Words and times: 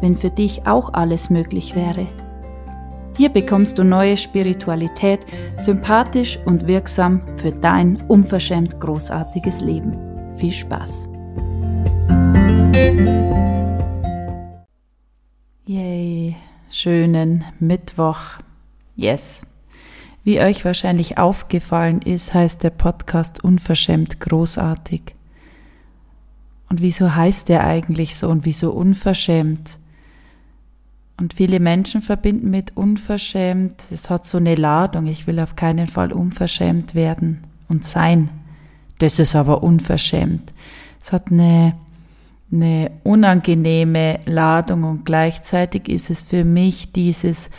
wenn 0.00 0.16
für 0.16 0.30
dich 0.30 0.66
auch 0.66 0.92
alles 0.94 1.30
möglich 1.30 1.74
wäre. 1.74 2.06
Hier 3.16 3.30
bekommst 3.30 3.78
du 3.78 3.84
neue 3.84 4.16
Spiritualität, 4.16 5.20
sympathisch 5.58 6.38
und 6.44 6.66
wirksam 6.66 7.22
für 7.36 7.50
dein 7.50 7.96
unverschämt 8.08 8.78
großartiges 8.78 9.60
Leben. 9.60 9.96
Viel 10.36 10.52
Spaß! 10.52 11.08
Yay, 15.64 16.36
schönen 16.70 17.44
Mittwoch. 17.58 18.20
Yes. 18.94 19.46
Wie 20.22 20.40
euch 20.40 20.64
wahrscheinlich 20.64 21.18
aufgefallen 21.18 22.02
ist, 22.02 22.34
heißt 22.34 22.62
der 22.62 22.70
Podcast 22.70 23.42
unverschämt 23.42 24.20
großartig. 24.20 25.14
Und 26.68 26.82
wieso 26.82 27.14
heißt 27.14 27.48
der 27.48 27.64
eigentlich 27.64 28.16
so 28.16 28.28
und 28.28 28.44
wieso 28.44 28.72
unverschämt? 28.72 29.78
Und 31.18 31.32
viele 31.32 31.60
Menschen 31.60 32.02
verbinden 32.02 32.50
mit 32.50 32.76
unverschämt, 32.76 33.90
es 33.90 34.10
hat 34.10 34.26
so 34.26 34.36
eine 34.36 34.54
Ladung, 34.54 35.06
ich 35.06 35.26
will 35.26 35.40
auf 35.40 35.56
keinen 35.56 35.86
Fall 35.86 36.12
unverschämt 36.12 36.94
werden 36.94 37.42
und 37.68 37.84
sein. 37.84 38.28
Das 38.98 39.18
ist 39.18 39.34
aber 39.34 39.62
unverschämt. 39.62 40.52
Es 41.00 41.12
hat 41.12 41.30
eine, 41.30 41.74
eine 42.52 42.90
unangenehme 43.02 44.20
Ladung 44.26 44.84
und 44.84 45.06
gleichzeitig 45.06 45.88
ist 45.88 46.10
es 46.10 46.22
für 46.22 46.44
mich 46.44 46.92
dieses 46.92 47.50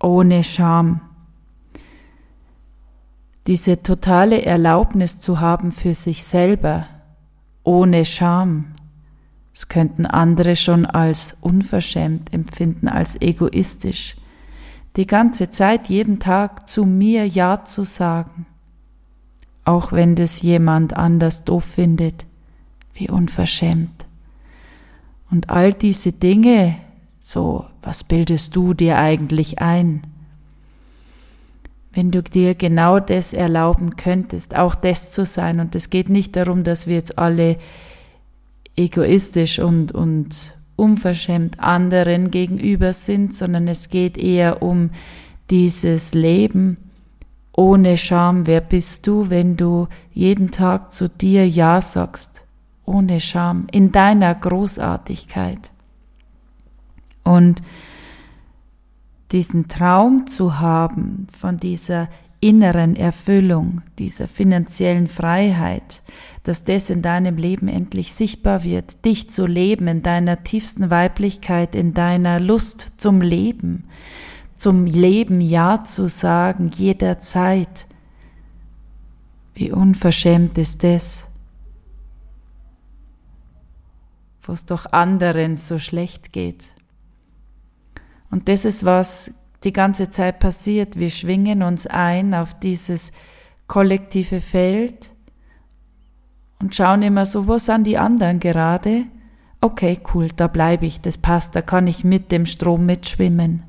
ohne 0.00 0.42
Scham. 0.42 1.00
Diese 3.46 3.82
totale 3.82 4.42
Erlaubnis 4.42 5.20
zu 5.20 5.40
haben 5.40 5.72
für 5.72 5.94
sich 5.94 6.24
selber, 6.24 6.86
ohne 7.64 8.04
Scham. 8.04 8.71
Das 9.62 9.68
könnten 9.68 10.06
andere 10.06 10.56
schon 10.56 10.86
als 10.86 11.36
unverschämt 11.40 12.34
empfinden, 12.34 12.88
als 12.88 13.20
egoistisch. 13.20 14.16
Die 14.96 15.06
ganze 15.06 15.50
Zeit, 15.50 15.88
jeden 15.88 16.18
Tag 16.18 16.68
zu 16.68 16.84
mir 16.84 17.28
Ja 17.28 17.64
zu 17.64 17.84
sagen, 17.84 18.44
auch 19.64 19.92
wenn 19.92 20.16
das 20.16 20.42
jemand 20.42 20.96
anders 20.96 21.44
doof 21.44 21.62
findet, 21.62 22.26
wie 22.92 23.08
unverschämt. 23.08 24.04
Und 25.30 25.48
all 25.48 25.72
diese 25.72 26.10
Dinge, 26.10 26.74
so, 27.20 27.64
was 27.82 28.02
bildest 28.02 28.56
du 28.56 28.74
dir 28.74 28.98
eigentlich 28.98 29.60
ein? 29.60 30.02
Wenn 31.92 32.10
du 32.10 32.20
dir 32.20 32.56
genau 32.56 32.98
das 32.98 33.32
erlauben 33.32 33.94
könntest, 33.94 34.56
auch 34.56 34.74
das 34.74 35.12
zu 35.12 35.24
sein, 35.24 35.60
und 35.60 35.76
es 35.76 35.88
geht 35.88 36.08
nicht 36.08 36.34
darum, 36.34 36.64
dass 36.64 36.88
wir 36.88 36.96
jetzt 36.96 37.16
alle 37.16 37.58
egoistisch 38.76 39.58
und, 39.58 39.92
und 39.92 40.54
unverschämt 40.76 41.60
anderen 41.60 42.30
gegenüber 42.30 42.92
sind, 42.92 43.34
sondern 43.34 43.68
es 43.68 43.88
geht 43.88 44.16
eher 44.16 44.62
um 44.62 44.90
dieses 45.50 46.14
Leben 46.14 46.76
ohne 47.52 47.96
Scham. 47.96 48.46
Wer 48.46 48.60
bist 48.60 49.06
du, 49.06 49.30
wenn 49.30 49.56
du 49.56 49.88
jeden 50.12 50.50
Tag 50.50 50.92
zu 50.92 51.08
dir 51.08 51.48
Ja 51.48 51.80
sagst? 51.80 52.44
Ohne 52.84 53.20
Scham, 53.20 53.66
in 53.70 53.92
deiner 53.92 54.34
Großartigkeit. 54.34 55.70
Und 57.22 57.62
diesen 59.30 59.68
Traum 59.68 60.26
zu 60.26 60.58
haben 60.58 61.26
von 61.38 61.58
dieser 61.60 62.08
inneren 62.40 62.96
Erfüllung, 62.96 63.82
dieser 63.98 64.26
finanziellen 64.26 65.06
Freiheit, 65.06 66.02
dass 66.42 66.64
das 66.64 66.90
in 66.90 67.02
deinem 67.02 67.36
Leben 67.36 67.68
endlich 67.68 68.14
sichtbar 68.14 68.64
wird, 68.64 69.04
dich 69.04 69.30
zu 69.30 69.46
leben 69.46 69.86
in 69.86 70.02
deiner 70.02 70.42
tiefsten 70.42 70.90
Weiblichkeit, 70.90 71.74
in 71.76 71.94
deiner 71.94 72.40
Lust 72.40 73.00
zum 73.00 73.20
Leben, 73.20 73.84
zum 74.56 74.86
Leben 74.86 75.40
Ja 75.40 75.84
zu 75.84 76.08
sagen, 76.08 76.68
jederzeit. 76.68 77.86
Wie 79.54 79.70
unverschämt 79.70 80.58
ist 80.58 80.82
das, 80.82 81.26
wo 84.42 84.52
es 84.52 84.66
doch 84.66 84.86
anderen 84.86 85.56
so 85.56 85.78
schlecht 85.78 86.32
geht. 86.32 86.74
Und 88.30 88.48
das 88.48 88.64
ist 88.64 88.84
was 88.84 89.32
die 89.62 89.72
ganze 89.72 90.10
Zeit 90.10 90.40
passiert. 90.40 90.98
Wir 90.98 91.10
schwingen 91.10 91.62
uns 91.62 91.86
ein 91.86 92.34
auf 92.34 92.58
dieses 92.58 93.12
kollektive 93.68 94.40
Feld 94.40 95.11
und 96.62 96.74
schauen 96.74 97.02
immer 97.02 97.26
so, 97.26 97.48
wo 97.48 97.58
sind 97.58 97.86
die 97.86 97.98
anderen 97.98 98.38
gerade? 98.38 99.04
Okay, 99.60 99.98
cool, 100.14 100.28
da 100.34 100.46
bleibe 100.46 100.86
ich, 100.86 101.00
das 101.00 101.18
passt, 101.18 101.56
da 101.56 101.62
kann 101.62 101.86
ich 101.86 102.04
mit 102.04 102.32
dem 102.32 102.46
Strom 102.46 102.86
mitschwimmen. 102.86 103.64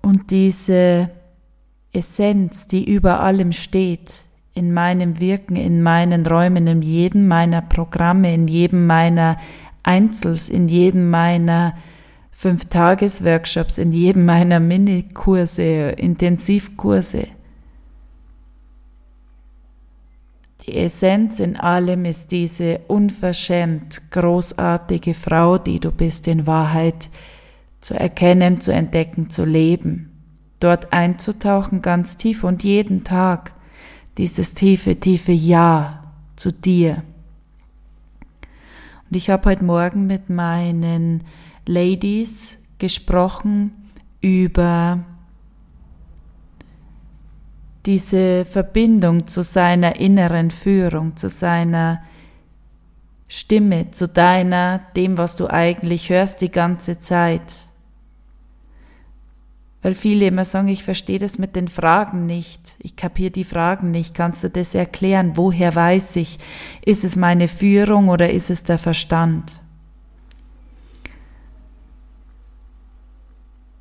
Und 0.00 0.30
diese 0.30 1.10
Essenz, 1.92 2.68
die 2.68 2.84
über 2.84 3.20
allem 3.20 3.52
steht, 3.52 4.22
in 4.54 4.72
meinem 4.72 5.18
Wirken, 5.18 5.56
in 5.56 5.82
meinen 5.82 6.26
Räumen, 6.26 6.66
in 6.66 6.82
jedem 6.82 7.26
meiner 7.26 7.62
Programme, 7.62 8.32
in 8.32 8.46
jedem 8.46 8.86
meiner 8.86 9.38
Einzels, 9.82 10.48
in 10.48 10.68
jedem 10.68 11.10
meiner 11.10 11.74
Fünf-Tages-Workshops, 12.42 13.78
in 13.78 13.92
jedem 13.92 14.24
meiner 14.24 14.58
Minikurse, 14.58 15.90
Intensivkurse. 15.90 17.28
Die 20.66 20.76
Essenz 20.76 21.38
in 21.38 21.56
allem 21.56 22.04
ist 22.04 22.32
diese 22.32 22.80
unverschämt 22.88 24.10
großartige 24.10 25.14
Frau, 25.14 25.56
die 25.56 25.78
du 25.78 25.92
bist, 25.92 26.26
in 26.26 26.48
Wahrheit 26.48 27.10
zu 27.80 27.94
erkennen, 27.94 28.60
zu 28.60 28.72
entdecken, 28.72 29.30
zu 29.30 29.44
leben. 29.44 30.10
Dort 30.58 30.92
einzutauchen 30.92 31.80
ganz 31.80 32.16
tief 32.16 32.42
und 32.42 32.64
jeden 32.64 33.04
Tag 33.04 33.52
dieses 34.18 34.54
tiefe, 34.54 34.98
tiefe 34.98 35.30
Ja 35.30 36.12
zu 36.34 36.50
dir. 36.50 37.04
Und 39.08 39.16
ich 39.16 39.30
habe 39.30 39.48
heute 39.48 39.62
Morgen 39.62 40.08
mit 40.08 40.28
meinen 40.28 41.22
Ladies 41.66 42.58
gesprochen 42.78 43.72
über 44.20 45.04
diese 47.86 48.44
Verbindung 48.44 49.26
zu 49.26 49.42
seiner 49.42 49.96
inneren 49.96 50.50
Führung, 50.50 51.16
zu 51.16 51.28
seiner 51.28 52.02
Stimme, 53.28 53.90
zu 53.92 54.08
deiner, 54.08 54.80
dem, 54.94 55.18
was 55.18 55.36
du 55.36 55.48
eigentlich 55.48 56.10
hörst 56.10 56.42
die 56.42 56.50
ganze 56.50 57.00
Zeit. 57.00 57.40
Weil 59.80 59.94
viele 59.96 60.26
immer 60.26 60.44
sagen, 60.44 60.68
ich 60.68 60.84
verstehe 60.84 61.18
das 61.18 61.38
mit 61.38 61.56
den 61.56 61.66
Fragen 61.66 62.26
nicht, 62.26 62.76
ich 62.78 62.94
kapiere 62.94 63.32
die 63.32 63.42
Fragen 63.44 63.90
nicht, 63.90 64.14
kannst 64.14 64.44
du 64.44 64.50
das 64.50 64.74
erklären? 64.74 65.32
Woher 65.34 65.74
weiß 65.74 66.16
ich? 66.16 66.38
Ist 66.84 67.04
es 67.04 67.16
meine 67.16 67.48
Führung 67.48 68.08
oder 68.08 68.30
ist 68.30 68.50
es 68.50 68.62
der 68.62 68.78
Verstand? 68.78 69.61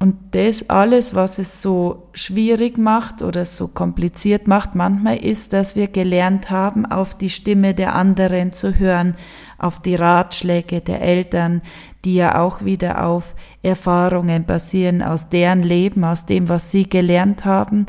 Und 0.02 0.16
das 0.32 0.68
alles, 0.68 1.14
was 1.14 1.38
es 1.38 1.62
so 1.62 2.08
schwierig 2.14 2.80
macht 2.80 3.22
oder 3.22 3.46
so 3.46 3.68
kompliziert 3.68 4.48
macht, 4.48 4.74
manchmal 4.74 5.18
ist, 5.18 5.54
dass 5.54 5.76
wir 5.76 5.90
gelernt 5.90 6.50
haben, 6.50 6.88
auf 6.88 7.14
die 7.14 7.30
Stimme 7.30 7.76
der 7.76 7.94
anderen 7.94 8.52
zu 8.52 8.80
hören, 8.80 9.16
auf 9.60 9.80
die 9.80 9.94
Ratschläge 9.94 10.82
der 10.82 11.04
Eltern, 11.04 11.62
die 12.04 12.16
ja 12.16 12.42
auch 12.42 12.66
wieder 12.66 13.06
auf 13.06 13.36
Erfahrungen 13.62 14.46
basieren 14.46 15.04
aus 15.04 15.30
deren 15.30 15.62
Leben, 15.62 16.04
aus 16.04 16.26
dem, 16.26 16.50
was 16.50 16.72
sie 16.72 16.90
gelernt 16.90 17.46
haben, 17.46 17.86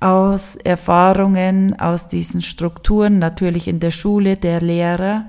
aus 0.00 0.56
Erfahrungen, 0.56 1.78
aus 1.78 2.08
diesen 2.08 2.42
Strukturen, 2.42 3.20
natürlich 3.20 3.68
in 3.68 3.78
der 3.78 3.92
Schule 3.92 4.36
der 4.36 4.60
Lehrer. 4.60 5.26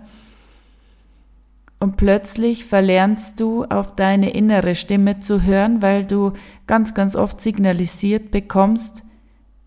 Und 1.83 1.97
plötzlich 1.97 2.63
verlernst 2.63 3.41
du 3.41 3.65
auf 3.65 3.93
deine 3.93 4.29
innere 4.29 4.73
Stimme 4.73 5.19
zu 5.19 5.43
hören, 5.43 5.81
weil 5.81 6.05
du 6.05 6.31
ganz, 6.65 6.93
ganz 6.93 7.17
oft 7.17 7.41
signalisiert 7.41 8.31
bekommst, 8.31 9.03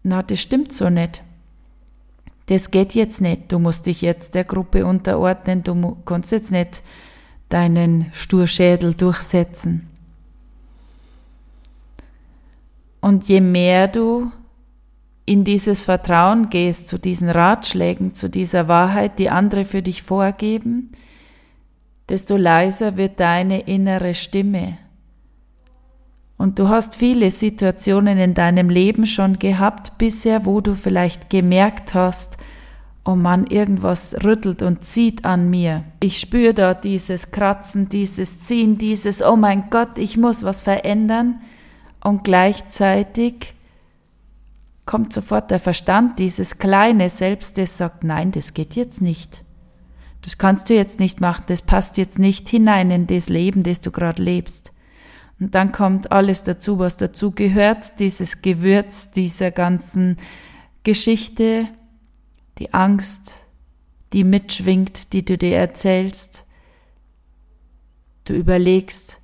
na, 0.03 0.23
das 0.23 0.41
stimmt 0.41 0.73
so 0.73 0.89
nicht. 0.89 1.23
das 2.47 2.71
geht 2.71 2.95
jetzt 2.95 3.21
nicht. 3.21 3.53
Du 3.53 3.59
musst 3.59 3.85
dich 3.85 4.01
jetzt 4.01 4.35
der 4.35 4.45
Gruppe 4.45 4.87
unterordnen. 4.87 5.63
Du 5.63 5.99
kannst 6.07 6.33
jetzt 6.33 6.53
nicht 6.53 6.83
deinen 7.51 8.07
Sturschädel 8.15 8.95
durchsetzen. 8.95 9.87
Und 13.03 13.29
je 13.29 13.43
mehr 13.43 13.89
du 13.89 14.33
in 15.27 15.45
dieses 15.45 15.83
Vertrauen 15.83 16.49
gehst, 16.49 16.89
zu 16.89 16.99
diesen 16.99 17.29
Ratschlägen, 17.29 18.15
zu 18.15 18.31
dieser 18.31 18.69
Wahrheit, 18.69 19.19
die 19.19 19.29
andere 19.29 19.67
für 19.67 19.83
dich 19.83 20.03
vorgeben, 20.03 20.93
desto 22.09 22.37
leiser 22.37 22.97
wird 22.97 23.21
deine 23.21 23.61
innere 23.61 24.15
Stimme. 24.15 24.79
Und 26.39 26.59
du 26.59 26.69
hast 26.69 26.97
viele 26.97 27.31
Situationen 27.31 28.19
in 28.19 28.35
deinem 28.35 28.69
Leben 28.69 29.07
schon 29.07 29.39
gehabt 29.39 29.99
bisher, 29.99 30.45
wo 30.45 30.61
du 30.61 30.75
vielleicht 30.75 31.31
gemerkt 31.31 31.95
hast, 31.95 32.37
oh 33.07 33.15
Mann, 33.15 33.47
irgendwas 33.47 34.17
rüttelt 34.23 34.63
und 34.63 34.85
zieht 34.85 35.25
an 35.25 35.49
mir. 35.49 35.85
Ich 36.01 36.19
spüre 36.19 36.53
da 36.53 36.75
dieses 36.75 37.31
Kratzen, 37.31 37.89
dieses 37.89 38.41
Ziehen, 38.41 38.79
dieses, 38.79 39.23
oh 39.23 39.37
mein 39.37 39.71
Gott, 39.71 39.97
ich 39.97 40.19
muss 40.19 40.45
was 40.45 40.63
verändern. 40.63 41.41
Und 42.03 42.25
gleichzeitig 42.25 43.55
kommt 44.85 45.13
sofort 45.13 45.51
der 45.51 45.61
Verstand, 45.61 46.19
dieses 46.19 46.59
kleine 46.59 47.09
Selbst, 47.09 47.59
das 47.59 47.79
sagt, 47.79 48.05
nein, 48.05 48.33
das 48.33 48.55
geht 48.55 48.77
jetzt 48.77 49.01
nicht. 49.01 49.43
Das 50.27 50.39
kannst 50.39 50.71
du 50.71 50.75
jetzt 50.75 50.99
nicht 50.99 51.21
machen, 51.21 51.45
das 51.47 51.63
passt 51.63 51.99
jetzt 51.99 52.19
nicht 52.19 52.49
hinein 52.49 52.91
in 52.91 53.07
das 53.07 53.29
Leben, 53.29 53.63
das 53.63 53.81
du 53.81 53.93
gerade 53.93 54.21
lebst. 54.21 54.73
Und 55.39 55.55
dann 55.55 55.71
kommt 55.71 56.11
alles 56.11 56.43
dazu, 56.43 56.81
was 56.81 56.97
dazu 56.97 57.31
gehört, 57.31 58.01
dieses 58.01 58.43
Gewürz 58.43 59.13
dieser 59.13 59.53
ganzen 59.53 60.17
Geschichte, 60.83 61.69
die 62.59 62.75
Angst, 62.75 63.45
die 64.13 64.25
mitschwingt, 64.25 65.13
die 65.13 65.25
du 65.25 65.39
dir 65.39 65.59
erzählst. 65.59 66.45
Du 68.25 68.33
überlegst, 68.33 69.21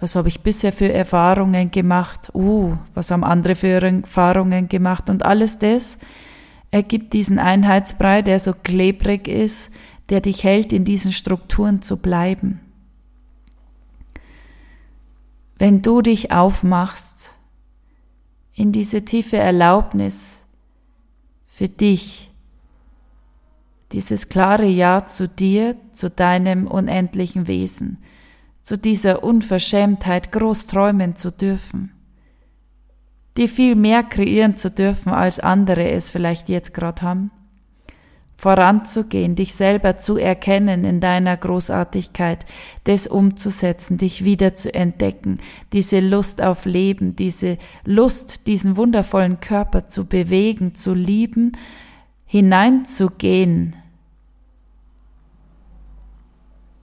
was 0.00 0.16
habe 0.16 0.28
ich 0.28 0.42
bisher 0.42 0.74
für 0.74 0.92
Erfahrungen 0.92 1.70
gemacht? 1.70 2.30
Uh, 2.34 2.76
was 2.92 3.10
haben 3.10 3.24
andere 3.24 3.54
für 3.54 3.80
Erfahrungen 3.80 4.68
gemacht? 4.68 5.08
Und 5.08 5.24
alles 5.24 5.58
das 5.58 5.96
ergibt 6.70 7.14
diesen 7.14 7.38
Einheitsbrei, 7.38 8.20
der 8.20 8.38
so 8.38 8.52
klebrig 8.52 9.28
ist, 9.28 9.70
der 10.10 10.20
dich 10.20 10.44
hält, 10.44 10.72
in 10.72 10.84
diesen 10.84 11.12
Strukturen 11.12 11.82
zu 11.82 11.96
bleiben. 11.96 12.60
Wenn 15.58 15.82
du 15.82 16.02
dich 16.02 16.32
aufmachst 16.32 17.34
in 18.52 18.72
diese 18.72 19.04
tiefe 19.04 19.36
Erlaubnis 19.36 20.44
für 21.44 21.68
dich, 21.68 22.30
dieses 23.92 24.28
klare 24.28 24.66
Ja 24.66 25.06
zu 25.06 25.28
dir, 25.28 25.76
zu 25.92 26.10
deinem 26.10 26.66
unendlichen 26.66 27.46
Wesen, 27.46 27.98
zu 28.62 28.76
dieser 28.76 29.22
Unverschämtheit 29.22 30.32
groß 30.32 30.66
träumen 30.66 31.16
zu 31.16 31.30
dürfen, 31.30 31.92
dir 33.36 33.48
viel 33.48 33.74
mehr 33.74 34.02
kreieren 34.02 34.56
zu 34.56 34.70
dürfen, 34.70 35.12
als 35.12 35.40
andere 35.40 35.90
es 35.90 36.10
vielleicht 36.10 36.48
jetzt 36.48 36.74
gerade 36.74 37.02
haben, 37.02 37.30
voranzugehen, 38.36 39.34
dich 39.34 39.54
selber 39.54 39.96
zu 39.96 40.16
erkennen 40.16 40.84
in 40.84 41.00
deiner 41.00 41.36
Großartigkeit, 41.36 42.44
das 42.84 43.06
umzusetzen, 43.06 43.98
dich 43.98 44.24
wieder 44.24 44.54
zu 44.54 44.74
entdecken, 44.74 45.38
diese 45.72 46.00
Lust 46.00 46.42
auf 46.42 46.66
Leben, 46.66 47.16
diese 47.16 47.56
Lust, 47.84 48.46
diesen 48.46 48.76
wundervollen 48.76 49.40
Körper 49.40 49.88
zu 49.88 50.06
bewegen, 50.06 50.74
zu 50.74 50.92
lieben, 50.92 51.52
hineinzugehen 52.26 53.76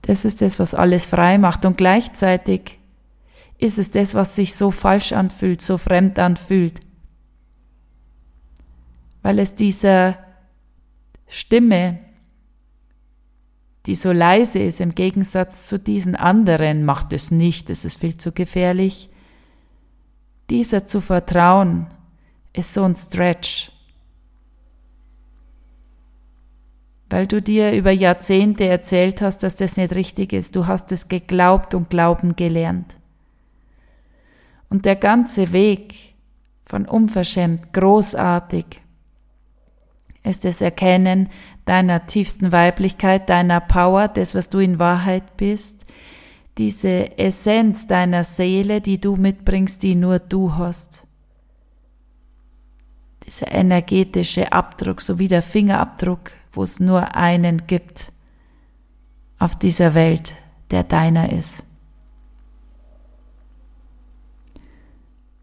das 0.06 0.26
ist 0.26 0.42
das, 0.42 0.58
was 0.58 0.74
alles 0.74 1.06
frei 1.06 1.38
macht. 1.38 1.64
Und 1.64 1.78
gleichzeitig 1.78 2.78
ist 3.58 3.78
es 3.78 3.90
das, 3.90 4.14
was 4.14 4.36
sich 4.36 4.54
so 4.54 4.70
falsch 4.70 5.12
anfühlt, 5.12 5.62
so 5.62 5.78
fremd 5.78 6.18
anfühlt. 6.18 6.80
Weil 9.22 9.38
es 9.38 9.54
dieser 9.54 10.18
Stimme, 11.34 11.98
die 13.86 13.94
so 13.94 14.12
leise 14.12 14.60
ist 14.60 14.80
im 14.80 14.94
Gegensatz 14.94 15.66
zu 15.66 15.78
diesen 15.78 16.16
anderen, 16.16 16.84
macht 16.84 17.12
es 17.12 17.30
nicht, 17.30 17.70
es 17.70 17.84
ist 17.84 17.98
viel 18.00 18.16
zu 18.16 18.32
gefährlich. 18.32 19.10
Dieser 20.48 20.86
zu 20.86 21.00
vertrauen 21.00 21.88
ist 22.52 22.72
so 22.72 22.84
ein 22.84 22.96
Stretch. 22.96 23.72
weil 27.14 27.28
du 27.28 27.40
dir 27.40 27.72
über 27.72 27.92
Jahrzehnte 27.92 28.64
erzählt 28.66 29.22
hast, 29.22 29.44
dass 29.44 29.54
das 29.54 29.76
nicht 29.76 29.94
richtig 29.94 30.32
ist. 30.32 30.56
Du 30.56 30.66
hast 30.66 30.90
es 30.90 31.06
geglaubt 31.06 31.72
und 31.72 31.88
glauben 31.88 32.34
gelernt. 32.34 32.96
Und 34.68 34.84
der 34.84 34.96
ganze 34.96 35.52
Weg 35.52 36.14
von 36.64 36.86
unverschämt, 36.86 37.72
großartig, 37.72 38.80
ist 40.24 40.44
das 40.44 40.60
Erkennen 40.60 41.28
deiner 41.64 42.06
tiefsten 42.06 42.50
Weiblichkeit, 42.50 43.28
deiner 43.28 43.60
Power, 43.60 44.08
das, 44.08 44.34
was 44.34 44.50
du 44.50 44.58
in 44.58 44.78
Wahrheit 44.78 45.36
bist, 45.36 45.86
diese 46.58 47.18
Essenz 47.18 47.86
deiner 47.86 48.24
Seele, 48.24 48.80
die 48.80 49.00
du 49.00 49.16
mitbringst, 49.16 49.82
die 49.82 49.94
nur 49.94 50.18
du 50.18 50.54
hast. 50.54 51.06
Dieser 53.26 53.52
energetische 53.52 54.52
Abdruck, 54.52 55.00
so 55.00 55.18
wie 55.18 55.28
der 55.28 55.42
Fingerabdruck 55.42 56.32
wo 56.56 56.62
es 56.62 56.80
nur 56.80 57.14
einen 57.14 57.66
gibt 57.66 58.12
auf 59.38 59.56
dieser 59.56 59.94
Welt, 59.94 60.34
der 60.70 60.84
deiner 60.84 61.32
ist. 61.32 61.64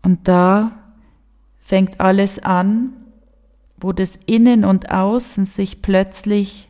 Und 0.02 0.28
da 0.28 0.72
fängt 1.60 2.00
alles 2.00 2.40
an, 2.40 2.94
wo 3.82 3.92
das 3.92 4.18
Innen 4.28 4.64
und 4.64 4.92
Außen 4.92 5.46
sich 5.46 5.82
plötzlich 5.82 6.70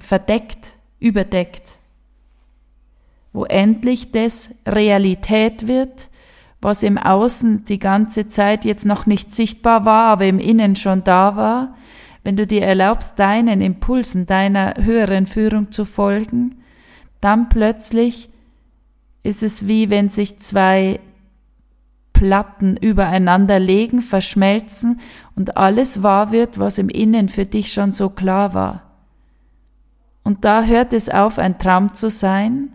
verdeckt, 0.00 0.74
überdeckt, 0.98 1.78
wo 3.32 3.44
endlich 3.44 4.12
das 4.12 4.50
Realität 4.66 5.66
wird, 5.66 6.10
was 6.60 6.82
im 6.82 6.98
Außen 6.98 7.64
die 7.64 7.78
ganze 7.78 8.28
Zeit 8.28 8.64
jetzt 8.64 8.84
noch 8.84 9.06
nicht 9.06 9.34
sichtbar 9.34 9.84
war, 9.84 10.06
aber 10.08 10.26
im 10.26 10.38
Innen 10.38 10.76
schon 10.76 11.04
da 11.04 11.36
war, 11.36 11.76
wenn 12.24 12.36
du 12.36 12.46
dir 12.46 12.62
erlaubst, 12.62 13.18
deinen 13.18 13.60
Impulsen, 13.60 14.26
deiner 14.26 14.74
höheren 14.78 15.26
Führung 15.26 15.70
zu 15.70 15.84
folgen, 15.84 16.62
dann 17.20 17.48
plötzlich 17.48 18.30
ist 19.22 19.42
es 19.42 19.68
wie 19.68 19.90
wenn 19.90 20.08
sich 20.08 20.38
zwei 20.38 21.00
Platten 22.16 22.78
übereinander 22.78 23.58
legen, 23.58 24.00
verschmelzen 24.00 25.00
und 25.34 25.58
alles 25.58 26.02
wahr 26.02 26.32
wird, 26.32 26.58
was 26.58 26.78
im 26.78 26.88
Innen 26.88 27.28
für 27.28 27.44
dich 27.44 27.74
schon 27.74 27.92
so 27.92 28.08
klar 28.08 28.54
war. 28.54 28.84
Und 30.24 30.46
da 30.46 30.62
hört 30.62 30.94
es 30.94 31.10
auf, 31.10 31.38
ein 31.38 31.58
Traum 31.58 31.92
zu 31.92 32.08
sein 32.08 32.72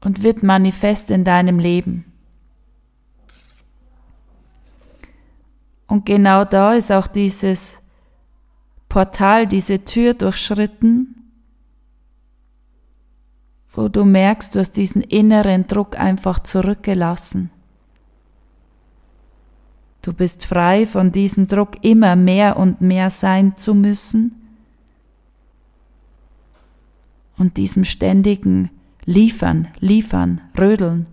und 0.00 0.22
wird 0.22 0.42
manifest 0.42 1.10
in 1.10 1.24
deinem 1.24 1.58
Leben. 1.58 2.06
Und 5.86 6.06
genau 6.06 6.46
da 6.46 6.72
ist 6.72 6.90
auch 6.90 7.08
dieses 7.08 7.78
Portal, 8.88 9.46
diese 9.46 9.84
Tür 9.84 10.14
durchschritten, 10.14 11.17
wo 13.72 13.88
du 13.88 14.04
merkst, 14.04 14.54
du 14.54 14.60
hast 14.60 14.72
diesen 14.72 15.02
inneren 15.02 15.66
Druck 15.66 15.98
einfach 15.98 16.40
zurückgelassen. 16.40 17.50
Du 20.02 20.12
bist 20.12 20.46
frei 20.46 20.86
von 20.86 21.12
diesem 21.12 21.46
Druck, 21.46 21.84
immer 21.84 22.16
mehr 22.16 22.56
und 22.56 22.80
mehr 22.80 23.10
sein 23.10 23.56
zu 23.56 23.74
müssen 23.74 24.34
und 27.36 27.56
diesem 27.56 27.84
ständigen 27.84 28.70
Liefern, 29.04 29.68
Liefern, 29.80 30.40
Rödeln. 30.58 31.06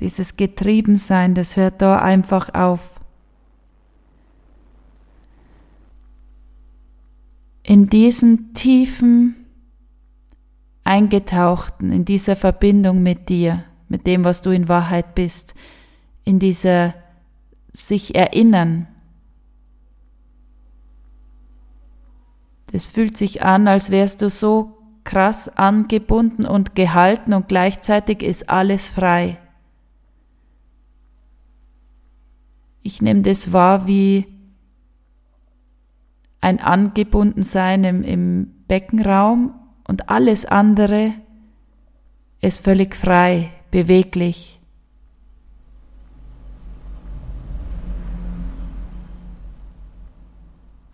Dieses 0.00 0.36
Getriebensein, 0.36 1.34
das 1.34 1.56
hört 1.56 1.82
da 1.82 1.98
einfach 1.98 2.54
auf. 2.54 3.00
in 7.66 7.88
diesem 7.88 8.54
tiefen 8.54 9.45
eingetauchten, 10.86 11.92
in 11.92 12.04
dieser 12.04 12.36
Verbindung 12.36 13.02
mit 13.02 13.28
dir, 13.28 13.64
mit 13.88 14.06
dem, 14.06 14.24
was 14.24 14.42
du 14.42 14.50
in 14.50 14.68
Wahrheit 14.68 15.14
bist, 15.14 15.54
in 16.24 16.38
dieser 16.38 16.94
sich 17.72 18.14
erinnern. 18.14 18.88
Das 22.72 22.86
fühlt 22.86 23.16
sich 23.16 23.42
an, 23.42 23.68
als 23.68 23.90
wärst 23.90 24.22
du 24.22 24.30
so 24.30 24.78
krass 25.04 25.48
angebunden 25.48 26.46
und 26.46 26.74
gehalten 26.74 27.32
und 27.32 27.48
gleichzeitig 27.48 28.22
ist 28.22 28.48
alles 28.48 28.90
frei. 28.90 29.38
ich 32.86 33.02
nehme 33.02 33.22
das 33.22 33.52
wahr 33.52 33.88
wie 33.88 34.26
ein 36.40 36.60
Angebundensein 36.60 37.82
im, 37.82 38.04
im 38.04 38.54
Beckenraum 38.68 39.54
und 39.86 40.08
alles 40.08 40.44
andere 40.44 41.14
ist 42.40 42.64
völlig 42.64 42.94
frei, 42.94 43.50
beweglich. 43.70 44.60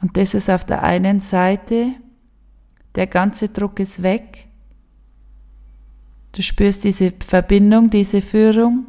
Und 0.01 0.17
das 0.17 0.35
ist 0.35 0.51
auf 0.51 0.65
der 0.65 0.83
einen 0.83 1.21
Seite, 1.21 1.93
der 2.97 3.07
ganze 3.07 3.49
Druck 3.49 3.79
ist 3.79 4.03
weg. 4.03 4.49
Du 6.33 6.43
spürst 6.43 6.85
diese 6.85 7.13
Verbindung, 7.27 7.89
diese 7.89 8.21
Führung. 8.21 8.87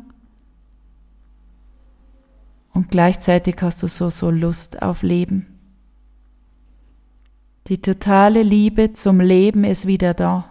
Und 2.73 2.89
gleichzeitig 2.89 3.57
hast 3.61 3.83
du 3.83 3.87
so, 3.87 4.09
so 4.09 4.31
Lust 4.31 4.81
auf 4.81 5.03
Leben. 5.03 5.52
Die 7.67 7.81
totale 7.81 8.41
Liebe 8.41 8.91
zum 8.91 9.21
Leben 9.21 9.63
ist 9.63 9.87
wieder 9.87 10.13
da. 10.13 10.49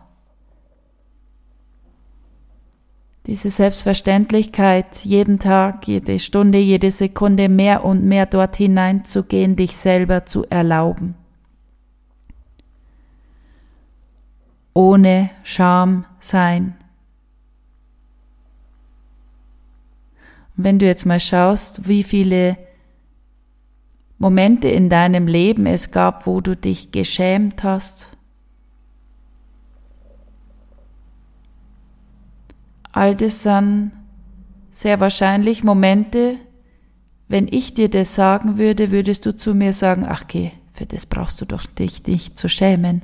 Diese 3.26 3.50
Selbstverständlichkeit, 3.50 5.04
jeden 5.04 5.38
Tag, 5.38 5.86
jede 5.86 6.18
Stunde, 6.18 6.58
jede 6.58 6.90
Sekunde 6.90 7.48
mehr 7.48 7.84
und 7.84 8.02
mehr 8.04 8.26
dort 8.26 8.56
hineinzugehen, 8.56 9.56
dich 9.56 9.76
selber 9.76 10.24
zu 10.24 10.44
erlauben. 10.48 11.14
Ohne 14.74 15.30
Scham 15.44 16.06
sein. 16.18 16.74
Und 20.56 20.64
wenn 20.64 20.78
du 20.78 20.86
jetzt 20.86 21.04
mal 21.04 21.20
schaust, 21.20 21.86
wie 21.86 22.02
viele 22.02 22.56
Momente 24.22 24.68
in 24.68 24.88
deinem 24.88 25.26
Leben 25.26 25.66
es 25.66 25.90
gab, 25.90 26.26
wo 26.28 26.40
du 26.40 26.56
dich 26.56 26.92
geschämt 26.92 27.64
hast, 27.64 28.12
All 32.92 33.16
das 33.16 33.42
sind 33.42 33.90
sehr 34.70 35.00
wahrscheinlich 35.00 35.64
Momente, 35.64 36.36
wenn 37.26 37.48
ich 37.48 37.72
dir 37.72 37.88
das 37.88 38.14
sagen 38.14 38.58
würde, 38.58 38.90
würdest 38.90 39.24
du 39.24 39.34
zu 39.34 39.54
mir 39.54 39.72
sagen, 39.72 40.04
ach 40.06 40.26
geh, 40.28 40.50
für 40.74 40.84
das 40.84 41.06
brauchst 41.06 41.40
du 41.40 41.46
doch 41.46 41.64
dich 41.64 42.06
nicht 42.06 42.38
zu 42.38 42.50
schämen. 42.50 43.00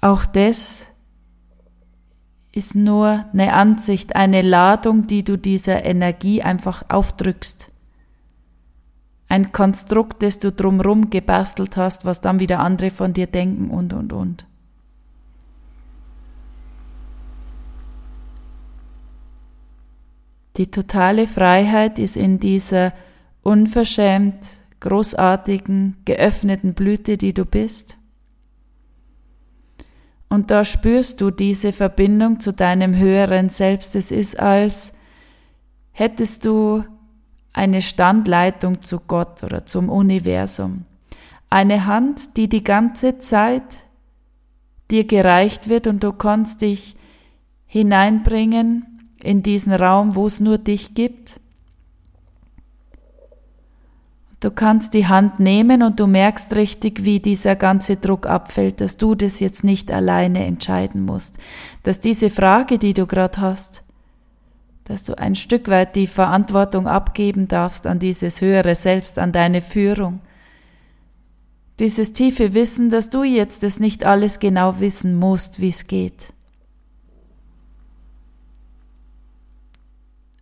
Auch 0.00 0.24
das 0.24 0.86
ist 2.50 2.74
nur 2.74 3.26
eine 3.34 3.52
Ansicht, 3.52 4.16
eine 4.16 4.40
Ladung, 4.40 5.06
die 5.06 5.22
du 5.22 5.36
dieser 5.36 5.84
Energie 5.84 6.40
einfach 6.40 6.84
aufdrückst. 6.88 7.70
Ein 9.28 9.52
Konstrukt, 9.52 10.22
das 10.22 10.38
du 10.38 10.52
drumrum 10.52 11.10
gebastelt 11.10 11.76
hast, 11.76 12.04
was 12.04 12.20
dann 12.20 12.38
wieder 12.38 12.60
andere 12.60 12.90
von 12.90 13.12
dir 13.12 13.26
denken 13.26 13.70
und, 13.70 13.92
und, 13.92 14.12
und. 14.12 14.46
Die 20.56 20.70
totale 20.70 21.26
Freiheit 21.26 21.98
ist 21.98 22.16
in 22.16 22.40
dieser 22.40 22.94
unverschämt 23.42 24.58
großartigen, 24.80 25.96
geöffneten 26.04 26.74
Blüte, 26.74 27.16
die 27.16 27.34
du 27.34 27.44
bist. 27.44 27.96
Und 30.28 30.50
da 30.50 30.64
spürst 30.64 31.20
du 31.20 31.30
diese 31.30 31.72
Verbindung 31.72 32.40
zu 32.40 32.52
deinem 32.52 32.96
höheren 32.96 33.48
Selbst. 33.48 33.94
Es 33.94 34.10
ist, 34.10 34.38
als 34.38 34.94
hättest 35.92 36.44
du 36.44 36.84
eine 37.56 37.80
Standleitung 37.80 38.82
zu 38.82 39.00
Gott 39.00 39.42
oder 39.42 39.64
zum 39.64 39.88
Universum. 39.88 40.84
Eine 41.48 41.86
Hand, 41.86 42.36
die 42.36 42.48
die 42.48 42.62
ganze 42.62 43.18
Zeit 43.18 43.62
dir 44.90 45.04
gereicht 45.04 45.68
wird 45.70 45.86
und 45.86 46.04
du 46.04 46.12
kannst 46.12 46.60
dich 46.60 46.96
hineinbringen 47.64 49.08
in 49.22 49.42
diesen 49.42 49.72
Raum, 49.72 50.14
wo 50.14 50.26
es 50.26 50.38
nur 50.38 50.58
dich 50.58 50.94
gibt. 50.94 51.40
Du 54.40 54.50
kannst 54.50 54.92
die 54.92 55.06
Hand 55.06 55.40
nehmen 55.40 55.82
und 55.82 55.98
du 55.98 56.06
merkst 56.06 56.54
richtig, 56.54 57.04
wie 57.06 57.20
dieser 57.20 57.56
ganze 57.56 57.96
Druck 57.96 58.26
abfällt, 58.26 58.82
dass 58.82 58.98
du 58.98 59.14
das 59.14 59.40
jetzt 59.40 59.64
nicht 59.64 59.90
alleine 59.90 60.44
entscheiden 60.44 61.02
musst, 61.06 61.38
dass 61.84 62.00
diese 62.00 62.28
Frage, 62.28 62.78
die 62.78 62.92
du 62.92 63.06
gerade 63.06 63.40
hast, 63.40 63.85
dass 64.86 65.02
du 65.02 65.18
ein 65.18 65.34
Stück 65.34 65.68
weit 65.68 65.96
die 65.96 66.06
Verantwortung 66.06 66.86
abgeben 66.86 67.48
darfst 67.48 67.86
an 67.86 67.98
dieses 67.98 68.40
höhere 68.40 68.74
Selbst, 68.76 69.18
an 69.18 69.32
deine 69.32 69.60
Führung. 69.60 70.20
Dieses 71.80 72.12
tiefe 72.12 72.54
Wissen, 72.54 72.88
dass 72.88 73.10
du 73.10 73.22
jetzt 73.24 73.62
es 73.64 73.80
nicht 73.80 74.04
alles 74.04 74.38
genau 74.38 74.78
wissen 74.80 75.16
musst, 75.16 75.60
wie 75.60 75.68
es 75.68 75.88
geht. 75.88 76.32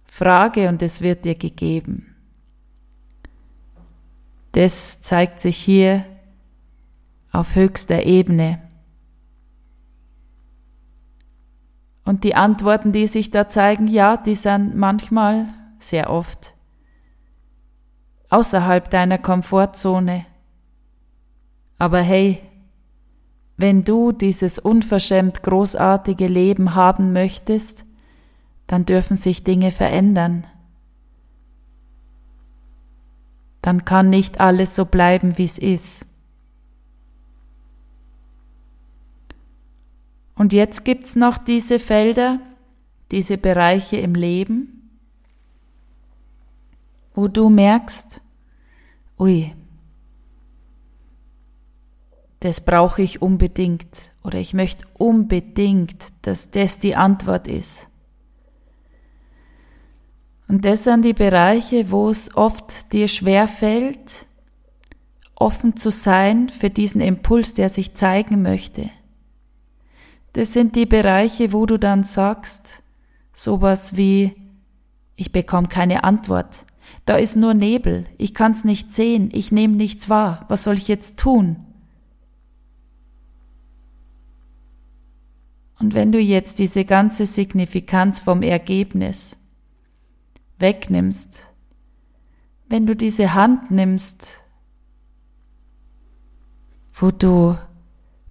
Frage 0.05 0.69
und 0.69 0.81
es 0.83 1.01
wird 1.01 1.25
dir 1.25 1.35
gegeben. 1.35 2.15
Das 4.53 5.01
zeigt 5.01 5.41
sich 5.41 5.57
hier 5.57 6.05
auf 7.33 7.57
höchster 7.57 8.05
Ebene. 8.05 8.64
Und 12.05 12.25
die 12.25 12.35
Antworten, 12.35 12.93
die 12.93 13.07
sich 13.07 13.31
da 13.31 13.49
zeigen, 13.49 13.89
ja, 13.89 14.17
die 14.17 14.35
sind 14.35 14.77
manchmal, 14.77 15.47
sehr 15.79 16.11
oft, 16.11 16.55
außerhalb 18.29 18.91
deiner 18.91 19.19
Komfortzone. 19.19 20.27
Aber 21.79 22.01
hey, 22.01 22.41
wenn 23.57 23.85
du 23.85 24.13
dieses 24.13 24.59
unverschämt 24.59 25.43
großartige 25.43 26.27
Leben 26.27 26.75
haben 26.75 27.13
möchtest, 27.13 27.85
dann 28.67 28.85
dürfen 28.85 29.17
sich 29.17 29.45
Dinge 29.45 29.71
verändern. 29.71 30.47
Dann 33.63 33.85
kann 33.85 34.11
nicht 34.11 34.41
alles 34.41 34.75
so 34.75 34.85
bleiben, 34.85 35.39
wie 35.39 35.45
es 35.45 35.59
ist. 35.59 36.07
Und 40.45 40.53
jetzt 40.53 40.85
gibt's 40.85 41.17
noch 41.17 41.39
diese 41.39 41.79
Felder, 41.79 42.39
diese 43.11 43.39
Bereiche 43.39 43.97
im 43.97 44.15
Leben, 44.15 44.91
wo 47.15 47.29
du 47.29 47.49
merkst, 47.49 48.21
ui, 49.19 49.55
das 52.41 52.63
brauche 52.63 53.01
ich 53.01 53.23
unbedingt 53.23 54.13
oder 54.23 54.39
ich 54.39 54.53
möchte 54.53 54.85
unbedingt, 54.99 56.13
dass 56.21 56.51
das 56.51 56.79
die 56.79 56.95
Antwort 56.95 57.49
ist. 57.49 57.89
Und 60.47 60.67
das 60.67 60.85
sind 60.85 61.07
die 61.07 61.15
Bereiche, 61.15 61.91
wo 61.91 62.11
es 62.11 62.37
oft 62.37 62.93
dir 62.93 63.09
schwer 63.09 63.49
fällt, 63.49 64.27
offen 65.37 65.79
zu 65.79 65.91
sein 65.91 66.51
für 66.51 66.69
diesen 66.69 67.01
Impuls, 67.01 67.55
der 67.55 67.71
sich 67.71 67.95
zeigen 67.95 68.43
möchte. 68.43 68.91
Das 70.35 70.53
sind 70.53 70.75
die 70.75 70.85
Bereiche, 70.85 71.53
wo 71.53 71.65
du 71.65 71.79
dann 71.79 72.03
sagst, 72.03 72.83
sowas 73.33 73.97
wie, 73.97 74.35
ich 75.15 75.31
bekomme 75.31 75.69
keine 75.69 76.03
Antwort. 76.03 76.67
Da 77.07 77.17
ist 77.17 77.37
nur 77.37 77.55
Nebel, 77.55 78.07
ich 78.19 78.35
kann's 78.35 78.65
nicht 78.65 78.91
sehen, 78.91 79.31
ich 79.33 79.53
nehme 79.53 79.77
nichts 79.77 80.09
wahr, 80.09 80.45
was 80.49 80.65
soll 80.65 80.75
ich 80.75 80.89
jetzt 80.89 81.19
tun? 81.21 81.65
Und 85.79 85.95
wenn 85.95 86.11
du 86.11 86.19
jetzt 86.19 86.59
diese 86.59 86.85
ganze 86.85 87.27
Signifikanz 87.27 88.19
vom 88.19 88.43
Ergebnis 88.43 89.37
wegnimmst, 90.59 91.49
wenn 92.69 92.87
du 92.87 92.97
diese 92.97 93.35
Hand 93.35 93.71
nimmst, 93.71 94.41
wo 96.93 97.13
du 97.13 97.57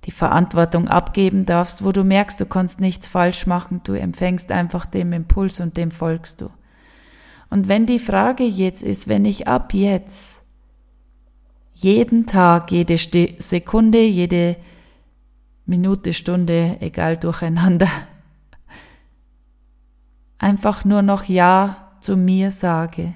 die 0.06 0.12
Verantwortung 0.12 0.88
abgeben 0.88 1.46
darfst, 1.46 1.84
wo 1.84 1.92
du 1.92 2.04
merkst, 2.04 2.40
du 2.42 2.46
kannst 2.46 2.82
nichts 2.82 3.08
falsch 3.08 3.48
machen, 3.48 3.82
du 3.84 3.94
empfängst 3.94 4.52
einfach 4.52 4.86
dem 4.86 5.14
Impuls 5.14 5.60
und 5.60 5.78
dem 5.78 5.92
folgst 5.92 6.42
du. 6.42 6.50
Und 7.50 7.68
wenn 7.68 7.86
die 7.86 8.00
Frage 8.00 8.44
jetzt 8.44 8.84
ist, 8.84 9.08
wenn 9.08 9.26
ich 9.26 9.48
ab 9.48 9.74
jetzt 9.74 10.42
jeden 11.74 12.26
Tag, 12.26 12.72
jede 12.72 12.98
Sekunde, 12.98 14.02
jede 14.02 14.58
Minute, 15.66 16.14
Stunde, 16.14 16.78
egal 16.82 17.18
durcheinander, 17.18 17.88
einfach 20.38 20.84
nur 20.84 21.02
noch 21.02 21.24
Ja 21.26 21.92
zu 22.02 22.18
mir 22.18 22.52
sage. 22.52 23.14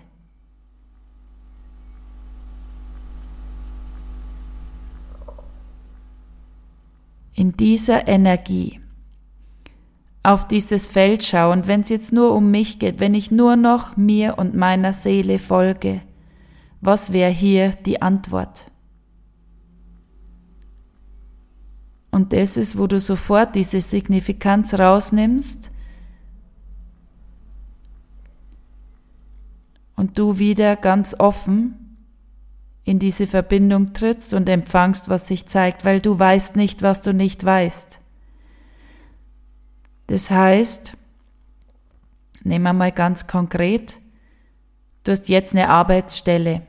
In 7.38 7.56
dieser 7.56 8.08
Energie, 8.08 8.82
auf 10.24 10.48
dieses 10.48 10.88
Feld 10.88 11.24
schaue 11.24 11.54
und 11.54 11.68
wenn 11.68 11.82
es 11.82 11.90
jetzt 11.90 12.12
nur 12.12 12.34
um 12.34 12.50
mich 12.50 12.80
geht, 12.80 13.00
wenn 13.00 13.14
ich 13.14 13.30
nur 13.30 13.56
noch 13.56 13.96
mir 13.96 14.40
und 14.40 14.56
meiner 14.56 14.92
Seele 14.92 15.38
folge, 15.38 16.02
was 16.82 17.14
wäre 17.14 17.30
hier 17.30 17.74
die 17.74 18.02
Antwort? 18.02 18.72
Und 22.10 22.34
das 22.34 22.58
ist, 22.58 22.76
wo 22.80 22.88
du 22.88 23.00
sofort 23.00 23.54
diese 23.54 23.82
Signifikanz 23.82 24.74
rausnimmst 24.74 25.70
und 29.96 30.18
du 30.18 30.40
wieder 30.40 30.76
ganz 30.76 31.16
offen 31.20 31.87
in 32.88 33.00
diese 33.00 33.28
Verbindung 33.28 33.92
trittst 33.92 34.34
und 34.34 34.48
empfangst, 34.48 35.10
was 35.10 35.28
sich 35.28 35.46
zeigt, 35.46 35.84
weil 35.84 36.00
du 36.00 36.18
weißt 36.18 36.56
nicht, 36.56 36.82
was 36.84 37.02
du 37.02 37.14
nicht 37.14 37.44
weißt. 37.44 38.00
Das 40.08 40.32
heißt, 40.32 40.94
nehmen 42.44 42.64
wir 42.64 42.72
mal 42.72 42.94
ganz 42.94 43.28
konkret, 43.28 44.00
du 45.04 45.12
hast 45.12 45.28
jetzt 45.28 45.54
eine 45.54 45.68
Arbeitsstelle. 45.68 46.62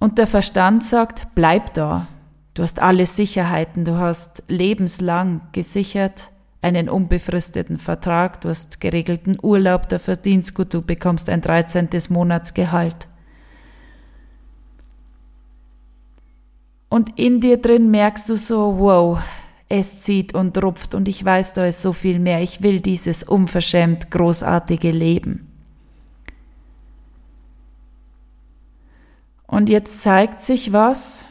Und 0.00 0.18
der 0.18 0.26
Verstand 0.26 0.82
sagt, 0.82 1.28
bleib 1.36 1.74
da. 1.74 2.08
Du 2.54 2.64
hast 2.64 2.80
alle 2.80 3.06
Sicherheiten, 3.06 3.84
du 3.84 3.98
hast 3.98 4.42
lebenslang 4.48 5.42
gesichert 5.52 6.32
einen 6.66 6.88
unbefristeten 6.88 7.78
Vertrag, 7.78 8.40
du 8.40 8.48
hast 8.48 8.80
geregelten 8.80 9.36
Urlaub, 9.40 9.88
der 9.88 10.00
verdienst 10.00 10.56
gut, 10.56 10.74
du 10.74 10.82
bekommst 10.82 11.28
ein 11.28 11.40
13. 11.40 11.88
Monatsgehalt. 12.08 13.06
Und 16.88 17.16
in 17.16 17.40
dir 17.40 17.58
drin 17.58 17.92
merkst 17.92 18.28
du 18.28 18.36
so, 18.36 18.78
wow, 18.78 19.20
es 19.68 20.02
zieht 20.02 20.34
und 20.34 20.60
rupft 20.60 20.96
und 20.96 21.06
ich 21.06 21.24
weiß, 21.24 21.52
da 21.52 21.66
ist 21.66 21.82
so 21.82 21.92
viel 21.92 22.18
mehr. 22.18 22.42
Ich 22.42 22.62
will 22.62 22.80
dieses 22.80 23.22
unverschämt 23.22 24.10
großartige 24.10 24.90
Leben. 24.90 25.46
Und 29.46 29.68
jetzt 29.68 30.00
zeigt 30.00 30.40
sich 30.40 30.72
was. 30.72 31.26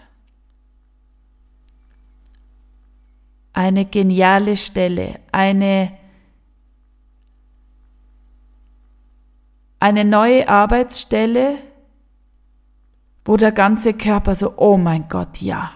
Eine 3.55 3.85
geniale 3.85 4.57
Stelle, 4.57 5.19
eine, 5.31 5.91
eine 9.79 10.05
neue 10.05 10.47
Arbeitsstelle, 10.47 11.57
wo 13.23 13.37
der 13.37 13.51
ganze 13.51 13.93
Körper 13.93 14.35
so, 14.35 14.53
oh 14.57 14.77
mein 14.77 15.09
Gott, 15.09 15.41
ja, 15.41 15.71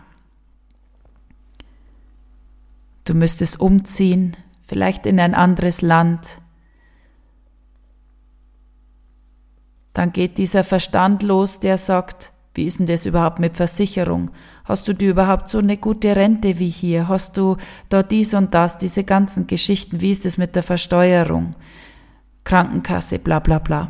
Du 3.09 3.15
müsstest 3.15 3.59
umziehen, 3.59 4.37
vielleicht 4.61 5.07
in 5.07 5.19
ein 5.19 5.33
anderes 5.33 5.81
Land. 5.81 6.43
Dann 9.93 10.13
geht 10.13 10.37
dieser 10.37 10.63
Verstand 10.63 11.23
los, 11.23 11.59
der 11.59 11.79
sagt, 11.79 12.31
wie 12.53 12.65
ist 12.65 12.79
denn 12.79 12.87
das 12.87 13.05
überhaupt 13.05 13.39
mit 13.39 13.55
Versicherung? 13.55 14.31
Hast 14.65 14.87
du 14.87 14.93
dir 14.93 15.11
überhaupt 15.11 15.49
so 15.49 15.59
eine 15.59 15.77
gute 15.77 16.15
Rente 16.15 16.59
wie 16.59 16.69
hier? 16.69 17.07
Hast 17.07 17.37
du 17.37 17.57
da 17.89 18.03
dies 18.03 18.33
und 18.33 18.53
das, 18.53 18.77
diese 18.77 19.03
ganzen 19.03 19.47
Geschichten? 19.47 20.01
Wie 20.01 20.11
ist 20.11 20.25
es 20.25 20.37
mit 20.37 20.55
der 20.55 20.63
Versteuerung? 20.63 21.55
Krankenkasse, 22.43 23.19
bla 23.19 23.39
bla 23.39 23.59
bla. 23.59 23.89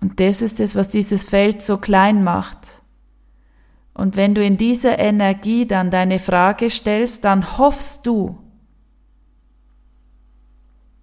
Und 0.00 0.20
das 0.20 0.40
ist 0.40 0.60
es, 0.60 0.76
was 0.76 0.88
dieses 0.88 1.24
Feld 1.24 1.62
so 1.62 1.76
klein 1.76 2.24
macht. 2.24 2.80
Und 3.92 4.16
wenn 4.16 4.34
du 4.34 4.42
in 4.42 4.56
dieser 4.56 4.98
Energie 4.98 5.66
dann 5.66 5.90
deine 5.90 6.18
Frage 6.18 6.70
stellst, 6.70 7.24
dann 7.24 7.58
hoffst 7.58 8.06
du, 8.06 8.38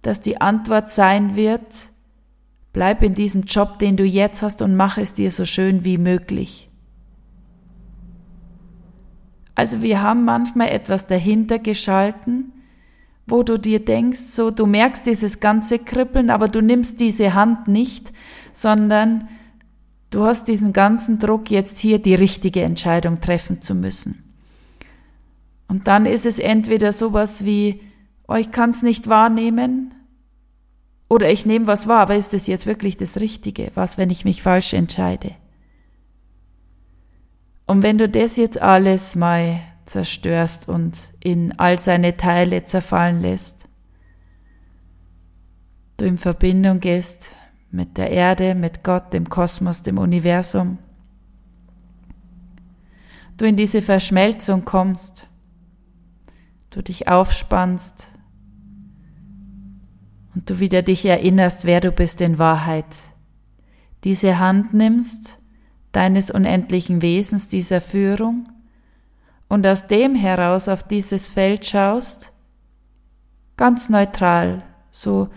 dass 0.02 0.20
die 0.20 0.40
Antwort 0.40 0.90
sein 0.90 1.36
wird, 1.36 1.90
bleib 2.72 3.02
in 3.02 3.14
diesem 3.14 3.42
Job, 3.42 3.78
den 3.78 3.96
du 3.96 4.04
jetzt 4.04 4.42
hast 4.42 4.62
und 4.62 4.76
mach 4.76 4.98
es 4.98 5.14
dir 5.14 5.30
so 5.30 5.44
schön 5.44 5.84
wie 5.84 5.98
möglich. 5.98 6.70
Also 9.54 9.82
wir 9.82 10.02
haben 10.02 10.24
manchmal 10.24 10.68
etwas 10.68 11.06
dahinter 11.06 11.58
geschalten, 11.58 12.52
wo 13.26 13.42
du 13.42 13.58
dir 13.58 13.84
denkst, 13.84 14.20
so 14.20 14.50
du 14.50 14.66
merkst 14.66 15.06
dieses 15.06 15.40
ganze 15.40 15.78
Kribbeln, 15.78 16.30
aber 16.30 16.48
du 16.48 16.60
nimmst 16.60 17.00
diese 17.00 17.34
Hand 17.34 17.68
nicht, 17.68 18.12
sondern 18.52 19.28
Du 20.10 20.24
hast 20.24 20.48
diesen 20.48 20.72
ganzen 20.72 21.18
Druck, 21.18 21.50
jetzt 21.50 21.78
hier 21.78 21.98
die 21.98 22.14
richtige 22.14 22.62
Entscheidung 22.62 23.20
treffen 23.20 23.60
zu 23.60 23.74
müssen. 23.74 24.24
Und 25.68 25.86
dann 25.86 26.06
ist 26.06 26.24
es 26.24 26.38
entweder 26.38 26.92
sowas 26.92 27.44
wie, 27.44 27.82
oh, 28.26 28.36
ich 28.36 28.50
kann 28.50 28.70
es 28.70 28.82
nicht 28.82 29.08
wahrnehmen, 29.08 29.92
oder 31.08 31.30
ich 31.30 31.46
nehme 31.46 31.66
was 31.66 31.88
wahr, 31.88 32.00
aber 32.00 32.16
ist 32.16 32.34
es 32.34 32.46
jetzt 32.46 32.66
wirklich 32.66 32.96
das 32.96 33.18
Richtige? 33.20 33.70
Was, 33.74 33.96
wenn 33.96 34.10
ich 34.10 34.24
mich 34.24 34.42
falsch 34.42 34.74
entscheide? 34.74 35.34
Und 37.66 37.82
wenn 37.82 37.98
du 37.98 38.08
das 38.08 38.36
jetzt 38.36 38.60
alles 38.60 39.16
mal 39.16 39.60
zerstörst 39.86 40.68
und 40.68 41.08
in 41.20 41.58
all 41.58 41.78
seine 41.78 42.16
Teile 42.16 42.64
zerfallen 42.64 43.20
lässt, 43.22 43.68
du 45.96 46.04
in 46.04 46.18
Verbindung 46.18 46.80
gehst 46.80 47.34
mit 47.70 47.96
der 47.96 48.10
Erde, 48.10 48.54
mit 48.54 48.84
Gott, 48.84 49.12
dem 49.12 49.28
Kosmos, 49.28 49.82
dem 49.82 49.98
Universum. 49.98 50.78
Du 53.36 53.44
in 53.44 53.56
diese 53.56 53.82
Verschmelzung 53.82 54.64
kommst, 54.64 55.26
du 56.70 56.82
dich 56.82 57.08
aufspannst 57.08 58.08
und 60.38 60.48
du 60.48 60.60
wieder 60.60 60.82
dich 60.82 61.04
erinnerst, 61.04 61.64
wer 61.64 61.80
du 61.80 61.90
bist 61.90 62.20
in 62.20 62.38
Wahrheit. 62.38 62.86
Diese 64.04 64.38
Hand 64.38 64.72
nimmst, 64.72 65.36
deines 65.90 66.30
unendlichen 66.30 67.02
Wesens, 67.02 67.48
dieser 67.48 67.80
Führung, 67.80 68.48
und 69.48 69.66
aus 69.66 69.88
dem 69.88 70.14
heraus 70.14 70.68
auf 70.68 70.84
dieses 70.84 71.28
Feld 71.28 71.66
schaust, 71.66 72.30
ganz 73.56 73.88
neutral, 73.88 74.62
so 74.92 75.28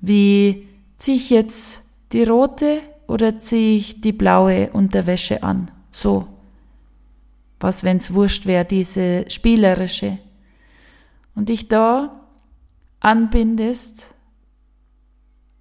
wie 0.00 0.68
Ziehe 0.98 1.16
ich 1.16 1.30
jetzt 1.30 1.84
die 2.12 2.22
rote 2.22 2.80
oder 3.08 3.38
ziehe 3.38 3.76
ich 3.76 4.02
die 4.02 4.12
blaue 4.12 4.70
Unterwäsche 4.70 5.42
an? 5.42 5.70
So. 5.90 6.28
Was, 7.58 7.84
wenn's 7.84 8.12
wurscht 8.12 8.44
wäre, 8.44 8.66
diese 8.66 9.24
spielerische. 9.28 10.18
Und 11.34 11.48
dich 11.48 11.68
da 11.68 12.20
anbindest 13.00 14.14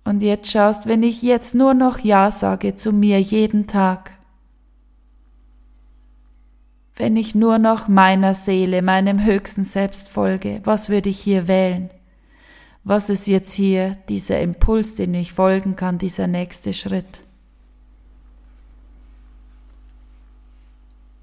und 0.03 0.23
jetzt 0.23 0.51
schaust, 0.51 0.87
wenn 0.87 1.03
ich 1.03 1.21
jetzt 1.21 1.55
nur 1.55 1.73
noch 1.73 1.99
Ja 1.99 2.31
sage 2.31 2.75
zu 2.75 2.91
mir 2.91 3.21
jeden 3.21 3.67
Tag, 3.67 4.11
wenn 6.95 7.15
ich 7.15 7.35
nur 7.35 7.57
noch 7.57 7.87
meiner 7.87 8.33
Seele, 8.33 8.81
meinem 8.81 9.23
höchsten 9.23 9.63
Selbst 9.63 10.09
folge, 10.09 10.61
was 10.63 10.89
würde 10.89 11.09
ich 11.09 11.19
hier 11.19 11.47
wählen? 11.47 11.89
was 12.83 13.09
ist 13.09 13.27
jetzt 13.27 13.53
hier 13.53 13.97
dieser 14.09 14.41
Impuls, 14.41 14.95
den 14.95 15.13
ich 15.13 15.33
folgen 15.33 15.75
kann, 15.75 15.97
dieser 15.97 16.27
nächste 16.27 16.73
Schritt. 16.73 17.23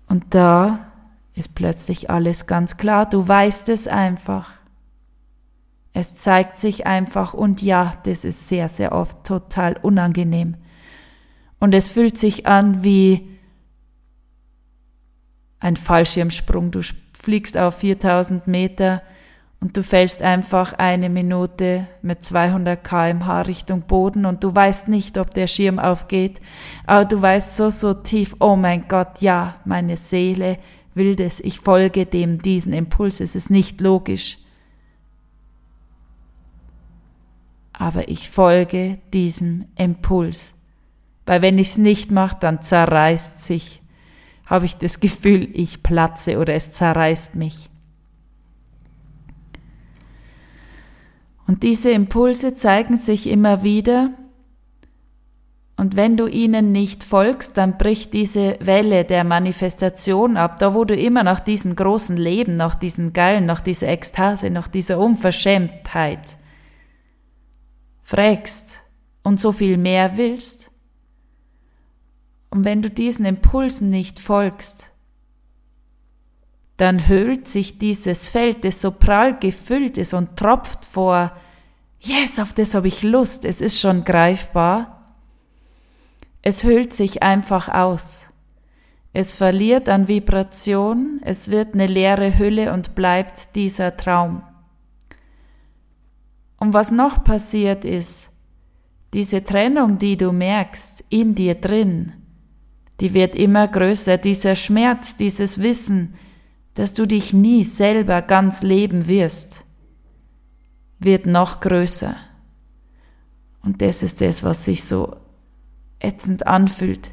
Und 0.07 0.25
da 0.31 0.87
ist 1.35 1.55
plötzlich 1.55 2.11
alles 2.11 2.47
ganz 2.47 2.77
klar, 2.77 3.07
du 3.07 3.27
weißt 3.27 3.69
es 3.69 3.89
einfach. 3.89 4.53
Es 5.93 6.17
zeigt 6.17 6.59
sich 6.59 6.87
einfach 6.87 7.35
und 7.35 7.63
ja, 7.63 7.95
das 8.05 8.25
ist 8.25 8.49
sehr, 8.49 8.69
sehr 8.69 8.93
oft 8.93 9.25
total 9.25 9.77
unangenehm. 9.83 10.57
Und 11.59 11.75
es 11.75 11.89
fühlt 11.89 12.17
sich 12.17 12.47
an 12.47 12.85
wie 12.85 13.39
ein 15.61 15.77
Fallschirmsprung. 15.77 16.71
Du 16.71 16.81
fliegst 17.19 17.57
auf 17.59 17.77
4000 17.79 18.47
Meter 18.47 19.03
und 19.61 19.77
du 19.77 19.83
fällst 19.83 20.23
einfach 20.23 20.75
eine 20.75 21.09
Minute 21.09 21.89
mit 22.01 22.23
200 22.23 22.83
kmh 22.83 23.43
Richtung 23.43 23.83
Boden 23.83 24.25
und 24.25 24.45
du 24.45 24.55
weißt 24.55 24.89
nicht, 24.89 25.19
ob 25.19 25.35
der 25.35 25.49
Schirm 25.49 25.81
aufgeht, 25.81 26.41
aber 26.87 27.05
du 27.05 27.21
weißt 27.21 27.57
so, 27.57 27.71
so 27.71 27.95
tief, 27.95 28.37
oh 28.39 28.55
mein 28.55 28.87
Gott, 28.87 29.21
ja, 29.21 29.57
meine 29.65 29.97
Seele 29.97 30.59
will 30.95 31.17
das, 31.17 31.41
ich 31.41 31.59
folge 31.59 32.07
dem, 32.07 32.41
diesen 32.41 32.73
Impuls, 32.73 33.21
es 33.21 33.35
ist 33.35 33.51
nicht 33.51 33.81
logisch. 33.81 34.39
Aber 37.79 38.09
ich 38.09 38.29
folge 38.29 38.99
diesem 39.13 39.67
Impuls, 39.77 40.53
weil 41.27 41.43
wenn 41.43 41.59
ich 41.59 41.69
es 41.69 41.79
nicht 41.79 42.11
mache, 42.11 42.37
dann 42.41 42.61
zerreißt 42.61 43.43
sich, 43.43 43.81
habe 44.47 44.67
ich 44.67 44.77
das 44.77 44.99
Gefühl, 44.99 45.49
ich 45.53 45.85
platze 45.85 46.39
oder 46.39 46.55
es 46.55 46.73
zerreißt 46.73 47.37
mich. 47.37 47.71
Und 51.47 51.63
diese 51.63 51.93
Impulse 51.93 52.55
zeigen 52.55 52.97
sich 52.97 53.29
immer 53.29 53.63
wieder. 53.63 54.11
Und 55.77 55.97
wenn 55.97 56.17
du 56.17 56.27
ihnen 56.27 56.73
nicht 56.73 57.05
folgst, 57.05 57.57
dann 57.57 57.79
bricht 57.79 58.13
diese 58.13 58.59
Welle 58.61 59.05
der 59.05 59.23
Manifestation 59.23 60.37
ab, 60.37 60.59
da 60.59 60.75
wo 60.75 60.85
du 60.85 60.97
immer 60.97 61.23
nach 61.23 61.41
diesem 61.41 61.77
großen 61.77 62.17
Leben, 62.17 62.57
nach 62.57 62.75
diesem 62.75 63.13
Geilen, 63.13 63.47
nach 63.47 63.61
dieser 63.61 63.87
Ekstase, 63.89 64.51
nach 64.51 64.67
dieser 64.67 64.99
Unverschämtheit 64.99 66.39
fragst 68.09 68.81
und 69.23 69.39
so 69.39 69.53
viel 69.53 69.77
mehr 69.77 70.17
willst. 70.17 70.71
Und 72.49 72.65
wenn 72.65 72.81
du 72.81 72.89
diesen 72.89 73.27
Impulsen 73.27 73.91
nicht 73.91 74.19
folgst, 74.19 74.89
dann 76.79 77.07
höhlt 77.07 77.49
sich 77.49 77.79
dieses 77.79 78.31
Feld, 78.31 78.65
das 78.65 78.81
so 78.81 78.93
prall 78.93 79.39
gefüllt 79.39 79.99
ist 79.99 80.15
und 80.15 80.39
tropft 80.39 80.87
vor, 80.87 81.33
yes, 82.01 82.39
auf 82.39 82.55
das 82.55 82.75
habe 82.75 82.89
ich 82.89 83.03
Lust, 83.03 83.45
es 83.45 83.61
ist 83.61 83.79
schon 83.79 84.05
greifbar, 84.05 85.15
es 86.41 86.65
hüllt 86.65 86.95
sich 86.95 87.23
einfach 87.23 87.69
aus. 87.69 88.31
Es 89.13 89.35
verliert 89.35 89.91
an 89.91 90.09
Vibration, 90.09 91.21
es 91.25 91.51
wird 91.51 91.75
eine 91.75 91.87
leere 91.87 92.39
Hülle 92.39 92.73
und 92.73 92.95
bleibt 92.95 93.55
dieser 93.55 93.99
Traum. 93.99 94.48
Und 96.59 96.75
was 96.75 96.91
noch 96.91 97.25
passiert 97.25 97.85
ist, 97.85 98.31
diese 99.15 99.43
Trennung, 99.43 99.99
die 99.99 100.17
du 100.17 100.33
merkst 100.33 101.05
in 101.09 101.35
dir 101.35 101.55
drin, 101.55 102.13
die 103.01 103.15
wird 103.15 103.37
immer 103.37 103.69
größer, 103.69 104.19
dieser 104.19 104.55
Schmerz, 104.55 105.17
dieses 105.17 105.63
Wissen, 105.63 106.15
dass 106.75 106.95
du 106.95 107.07
dich 107.07 107.33
nie 107.33 107.65
selber 107.65 108.23
ganz 108.23 108.63
leben 108.63 109.09
wirst, 109.09 109.65
wird 110.99 111.27
noch 111.27 111.61
größer. 111.61 112.17
Und 113.63 113.83
das 113.83 114.03
ist 114.03 114.21
das, 114.21 114.43
was 114.43 114.65
sich 114.65 114.85
so 114.85 115.17
ätzend 116.01 116.47
anfühlt. 116.47 117.11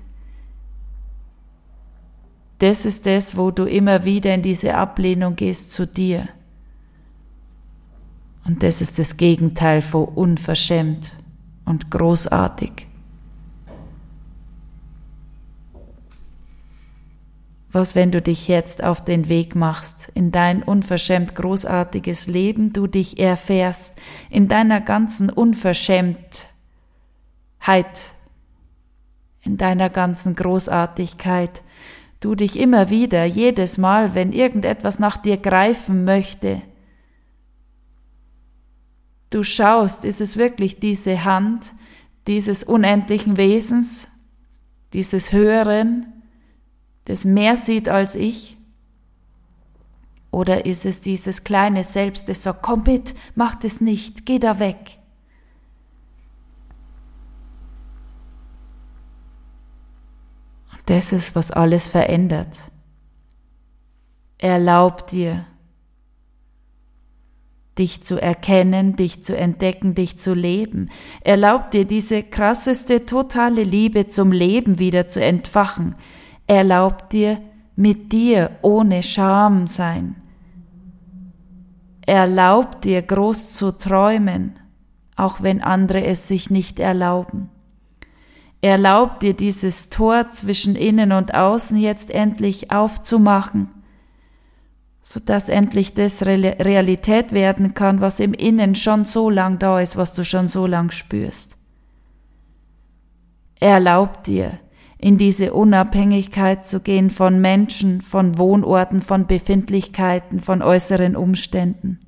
Das 2.59 2.85
ist 2.85 3.05
das, 3.05 3.37
wo 3.37 3.51
du 3.51 3.65
immer 3.65 4.05
wieder 4.05 4.33
in 4.33 4.41
diese 4.41 4.75
Ablehnung 4.75 5.35
gehst 5.35 5.71
zu 5.71 5.85
dir. 5.85 6.29
Und 8.45 8.61
das 8.61 8.79
ist 8.79 8.99
das 8.99 9.17
Gegenteil 9.17 9.81
von 9.81 10.05
unverschämt 10.05 11.17
und 11.65 11.89
großartig. 11.89 12.87
Was, 17.71 17.95
wenn 17.95 18.11
du 18.11 18.21
dich 18.21 18.47
jetzt 18.47 18.83
auf 18.83 19.03
den 19.03 19.27
Weg 19.27 19.53
machst, 19.55 20.09
in 20.13 20.31
dein 20.31 20.63
unverschämt 20.63 21.35
großartiges 21.35 22.27
Leben, 22.27 22.71
du 22.71 22.87
dich 22.87 23.19
erfährst, 23.19 23.99
in 24.29 24.47
deiner 24.47 24.79
ganzen 24.79 25.29
Unverschämtheit, 25.29 26.45
in 29.41 29.57
deiner 29.57 29.89
ganzen 29.89 30.35
Großartigkeit, 30.35 31.63
du 32.21 32.35
dich 32.35 32.57
immer 32.57 32.89
wieder, 32.89 33.25
jedes 33.25 33.77
Mal, 33.77 34.15
wenn 34.15 34.31
irgendetwas 34.31 34.99
nach 34.99 35.17
dir 35.17 35.35
greifen 35.35 36.05
möchte, 36.05 36.61
du 39.29 39.43
schaust, 39.43 40.05
ist 40.05 40.21
es 40.21 40.37
wirklich 40.37 40.79
diese 40.79 41.25
Hand 41.25 41.73
dieses 42.27 42.63
unendlichen 42.63 43.37
Wesens, 43.37 44.07
dieses 44.93 45.31
Höheren, 45.31 46.23
das 47.05 47.25
mehr 47.25 47.57
sieht 47.57 47.89
als 47.89 48.15
ich? 48.15 48.57
Oder 50.31 50.65
ist 50.65 50.85
es 50.85 51.01
dieses 51.01 51.43
kleine 51.43 51.83
Selbst, 51.83 52.27
das 52.27 52.43
sagt, 52.43 52.61
komm 52.63 52.83
mit, 52.83 53.15
mach 53.35 53.55
das 53.55 53.79
nicht, 53.79 54.25
geh 54.25 54.39
da 54.39 54.59
weg? 54.59 54.97
Das 60.87 61.11
ist, 61.11 61.35
was 61.35 61.51
alles 61.51 61.87
verändert. 61.87 62.57
Erlaub 64.37 65.07
dir, 65.07 65.45
dich 67.77 68.03
zu 68.03 68.21
erkennen, 68.21 68.95
dich 68.95 69.23
zu 69.23 69.35
entdecken, 69.35 69.95
dich 69.95 70.17
zu 70.17 70.33
leben. 70.33 70.89
Erlaub 71.21 71.71
dir 71.71 71.85
diese 71.85 72.23
krasseste, 72.23 73.05
totale 73.05 73.63
Liebe 73.63 74.07
zum 74.07 74.31
Leben 74.31 74.79
wieder 74.79 75.07
zu 75.07 75.21
entfachen. 75.21 75.95
Erlaub 76.47 77.09
dir, 77.09 77.39
mit 77.75 78.13
dir 78.13 78.51
ohne 78.61 79.03
Scham 79.03 79.67
sein. 79.67 80.15
Erlaub 82.05 82.81
dir, 82.81 83.01
groß 83.01 83.53
zu 83.53 83.71
träumen, 83.77 84.59
auch 85.15 85.41
wenn 85.41 85.61
andere 85.61 86.05
es 86.05 86.27
sich 86.27 86.49
nicht 86.49 86.79
erlauben. 86.79 87.49
Erlaub 88.61 89.19
dir 89.19 89.33
dieses 89.33 89.89
Tor 89.89 90.29
zwischen 90.31 90.75
innen 90.75 91.11
und 91.11 91.33
außen 91.33 91.77
jetzt 91.77 92.09
endlich 92.09 92.71
aufzumachen, 92.71 93.69
so 95.07 95.19
dass 95.19 95.49
endlich 95.49 95.93
das 95.93 96.25
Realität 96.25 97.31
werden 97.31 97.75
kann, 97.75 98.01
was 98.01 98.19
im 98.19 98.33
Innen 98.33 98.73
schon 98.73 99.05
so 99.05 99.29
lang 99.29 99.59
da 99.59 99.79
ist, 99.79 99.97
was 99.97 100.13
du 100.13 100.25
schon 100.25 100.47
so 100.47 100.65
lang 100.65 100.89
spürst. 100.89 101.59
Erlaub 103.59 104.23
dir, 104.23 104.57
in 104.97 105.19
diese 105.19 105.53
Unabhängigkeit 105.53 106.65
zu 106.65 106.79
gehen 106.79 107.11
von 107.11 107.39
Menschen, 107.39 108.01
von 108.01 108.39
Wohnorten, 108.39 108.99
von 108.99 109.27
Befindlichkeiten, 109.27 110.39
von 110.39 110.63
äußeren 110.63 111.15
Umständen 111.15 111.99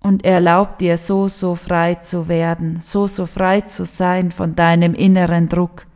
und 0.00 0.26
erlaub 0.26 0.76
dir 0.76 0.98
so, 0.98 1.28
so 1.28 1.54
frei 1.54 1.94
zu 1.94 2.28
werden, 2.28 2.80
so, 2.80 3.06
so 3.06 3.24
frei 3.24 3.62
zu 3.62 3.86
sein 3.86 4.30
von 4.30 4.54
deinem 4.54 4.92
inneren 4.92 5.48
Druck, 5.48 5.86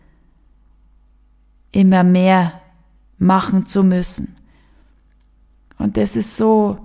immer 1.73 2.05
mehr 2.05 2.63
machen 3.19 3.67
zu 3.67 3.85
müssen. 3.85 4.39
Und 5.83 5.97
das 5.97 6.15
ist 6.15 6.37
so 6.37 6.79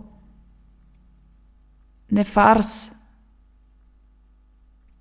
eine 2.10 2.26
Farce, 2.26 2.92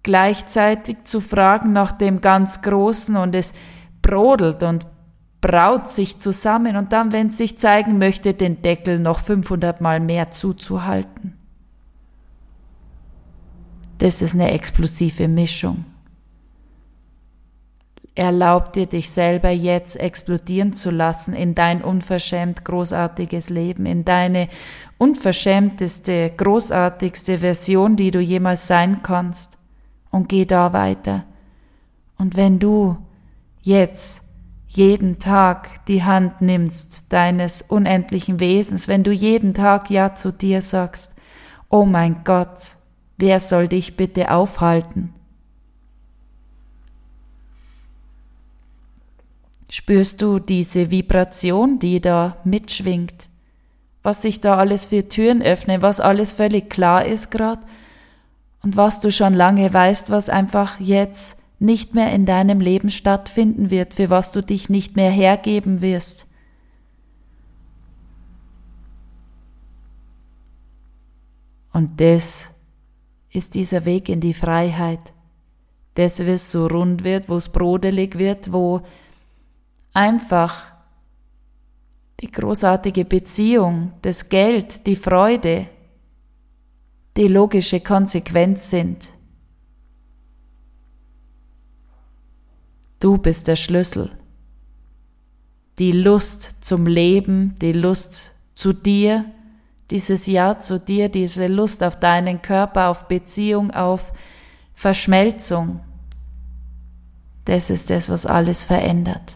gleichzeitig 0.02 1.04
zu 1.04 1.20
fragen 1.20 1.72
nach 1.72 1.92
dem 1.92 2.20
ganz 2.20 2.60
Großen 2.60 3.16
und 3.16 3.34
es 3.34 3.54
brodelt 4.02 4.62
und 4.62 4.86
braut 5.40 5.88
sich 5.88 6.20
zusammen 6.20 6.76
und 6.76 6.92
dann, 6.92 7.12
wenn 7.12 7.28
es 7.28 7.38
sich 7.38 7.56
zeigen 7.56 7.96
möchte, 7.96 8.34
den 8.34 8.60
Deckel 8.60 8.98
noch 8.98 9.18
500 9.18 9.80
Mal 9.80 9.98
mehr 9.98 10.30
zuzuhalten. 10.30 11.38
Das 13.98 14.20
ist 14.20 14.34
eine 14.34 14.50
explosive 14.50 15.26
Mischung. 15.26 15.86
Erlaub 18.16 18.72
dir, 18.72 18.86
dich 18.86 19.10
selber 19.10 19.50
jetzt 19.50 19.94
explodieren 19.94 20.72
zu 20.72 20.90
lassen 20.90 21.34
in 21.34 21.54
dein 21.54 21.82
unverschämt 21.82 22.64
großartiges 22.64 23.50
Leben, 23.50 23.86
in 23.86 24.04
deine 24.04 24.48
unverschämteste, 24.98 26.32
großartigste 26.36 27.38
Version, 27.38 27.94
die 27.94 28.10
du 28.10 28.20
jemals 28.20 28.66
sein 28.66 29.02
kannst. 29.02 29.58
Und 30.10 30.28
geh 30.28 30.46
da 30.46 30.72
weiter. 30.72 31.24
Und 32.16 32.36
wenn 32.36 32.58
du 32.58 32.96
jetzt 33.60 34.22
jeden 34.66 35.18
Tag 35.18 35.84
die 35.86 36.02
Hand 36.02 36.40
nimmst 36.40 37.12
deines 37.12 37.62
unendlichen 37.62 38.40
Wesens, 38.40 38.88
wenn 38.88 39.04
du 39.04 39.12
jeden 39.12 39.54
Tag 39.54 39.90
Ja 39.90 40.14
zu 40.14 40.32
dir 40.32 40.62
sagst, 40.62 41.14
oh 41.68 41.84
mein 41.84 42.24
Gott, 42.24 42.76
Wer 43.18 43.40
soll 43.40 43.68
dich 43.68 43.96
bitte 43.96 44.30
aufhalten? 44.30 45.14
Spürst 49.68 50.22
du 50.22 50.38
diese 50.38 50.90
Vibration, 50.90 51.78
die 51.78 52.00
da 52.00 52.36
mitschwingt? 52.44 53.28
Was 54.02 54.22
sich 54.22 54.40
da 54.40 54.56
alles 54.56 54.86
für 54.86 55.08
Türen 55.08 55.42
öffnen, 55.42 55.82
was 55.82 55.98
alles 56.00 56.34
völlig 56.34 56.70
klar 56.70 57.04
ist 57.04 57.30
gerade 57.30 57.66
und 58.62 58.76
was 58.76 59.00
du 59.00 59.10
schon 59.10 59.34
lange 59.34 59.72
weißt, 59.72 60.10
was 60.10 60.28
einfach 60.28 60.78
jetzt 60.78 61.40
nicht 61.58 61.94
mehr 61.94 62.12
in 62.12 62.26
deinem 62.26 62.60
Leben 62.60 62.90
stattfinden 62.90 63.70
wird, 63.70 63.94
für 63.94 64.10
was 64.10 64.32
du 64.32 64.42
dich 64.42 64.68
nicht 64.68 64.94
mehr 64.94 65.10
hergeben 65.10 65.80
wirst. 65.80 66.28
Und 71.72 72.00
das 72.00 72.50
ist 73.30 73.54
dieser 73.54 73.84
Weg 73.84 74.08
in 74.08 74.20
die 74.20 74.34
Freiheit. 74.34 75.00
Das, 75.94 76.24
wo 76.24 76.30
es 76.30 76.50
so 76.50 76.66
rund 76.66 77.04
wird, 77.04 77.28
wo 77.28 77.36
es 77.36 77.48
brodelig 77.48 78.18
wird, 78.18 78.52
wo 78.52 78.82
einfach 79.96 80.72
die 82.20 82.30
großartige 82.30 83.04
Beziehung, 83.04 83.92
das 84.02 84.28
Geld, 84.28 84.86
die 84.86 84.96
Freude, 84.96 85.68
die 87.16 87.28
logische 87.28 87.80
Konsequenz 87.80 88.70
sind. 88.70 89.08
Du 93.00 93.18
bist 93.18 93.48
der 93.48 93.56
Schlüssel. 93.56 94.10
Die 95.78 95.92
Lust 95.92 96.64
zum 96.64 96.86
Leben, 96.86 97.54
die 97.60 97.72
Lust 97.72 98.32
zu 98.54 98.72
dir, 98.72 99.24
dieses 99.90 100.26
Ja 100.26 100.58
zu 100.58 100.78
dir, 100.78 101.08
diese 101.08 101.46
Lust 101.46 101.82
auf 101.82 102.00
deinen 102.00 102.40
Körper, 102.42 102.88
auf 102.88 103.08
Beziehung, 103.08 103.70
auf 103.70 104.12
Verschmelzung, 104.74 105.80
das 107.46 107.70
ist 107.70 107.90
es, 107.90 108.10
was 108.10 108.26
alles 108.26 108.64
verändert. 108.64 109.35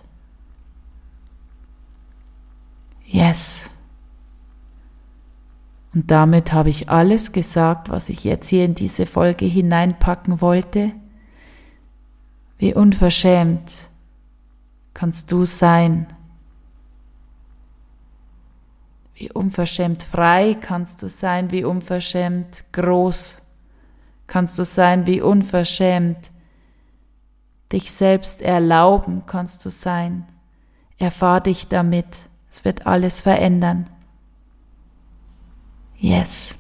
Yes. 3.13 3.71
Und 5.93 6.09
damit 6.13 6.53
habe 6.53 6.69
ich 6.69 6.89
alles 6.89 7.33
gesagt, 7.33 7.91
was 7.91 8.09
ich 8.09 8.23
jetzt 8.23 8.49
hier 8.49 8.65
in 8.65 8.77
diese 8.77 9.05
Folge 9.05 9.47
hineinpacken 9.47 10.41
wollte. 10.41 10.93
Wie 12.57 12.73
unverschämt 12.73 13.89
kannst 14.95 15.33
du 15.33 15.45
sein. 15.45 16.07
Wie 19.15 19.33
unverschämt 19.33 20.05
frei 20.05 20.57
kannst 20.61 21.03
du 21.03 21.09
sein, 21.09 21.51
wie 21.51 21.65
unverschämt 21.65 22.65
groß 22.73 23.43
kannst 24.29 24.57
du 24.57 24.65
sein, 24.65 25.09
wie 25.09 25.21
unverschämt 25.21 26.31
dich 27.73 27.91
selbst 27.91 28.41
erlauben 28.41 29.25
kannst 29.27 29.65
du 29.65 29.71
sein. 29.71 30.27
Erfahr 30.99 31.41
dich 31.41 31.67
damit, 31.67 32.30
es 32.51 32.65
wird 32.65 32.87
alles 32.87 33.21
verändern. 33.21 33.89
Yes. 35.97 36.59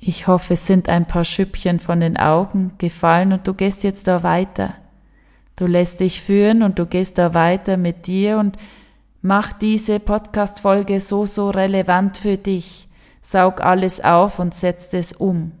Ich 0.00 0.26
hoffe, 0.26 0.54
es 0.54 0.66
sind 0.66 0.88
ein 0.88 1.06
paar 1.06 1.24
Schüppchen 1.24 1.78
von 1.78 2.00
den 2.00 2.16
Augen 2.16 2.72
gefallen 2.78 3.32
und 3.32 3.46
du 3.46 3.54
gehst 3.54 3.84
jetzt 3.84 4.06
da 4.06 4.22
weiter. 4.22 4.74
Du 5.56 5.66
lässt 5.66 6.00
dich 6.00 6.20
führen 6.20 6.62
und 6.62 6.78
du 6.78 6.84
gehst 6.84 7.16
da 7.16 7.32
weiter 7.32 7.76
mit 7.76 8.06
dir 8.06 8.38
und 8.38 8.58
mach 9.22 9.52
diese 9.52 10.00
Podcast-Folge 10.00 11.00
so, 11.00 11.26
so 11.26 11.48
relevant 11.50 12.16
für 12.16 12.36
dich. 12.36 12.88
Saug 13.20 13.60
alles 13.60 14.02
auf 14.02 14.38
und 14.40 14.54
setz 14.54 14.92
es 14.92 15.12
um. 15.12 15.52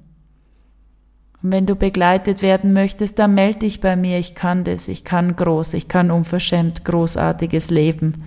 Und 1.44 1.52
wenn 1.52 1.66
du 1.66 1.76
begleitet 1.76 2.40
werden 2.40 2.72
möchtest, 2.72 3.18
dann 3.18 3.34
melde 3.34 3.58
dich 3.60 3.82
bei 3.82 3.96
mir. 3.96 4.18
Ich 4.18 4.34
kann 4.34 4.64
das. 4.64 4.88
Ich 4.88 5.04
kann 5.04 5.36
groß. 5.36 5.74
Ich 5.74 5.88
kann 5.88 6.10
unverschämt 6.10 6.86
großartiges 6.86 7.68
Leben. 7.68 8.24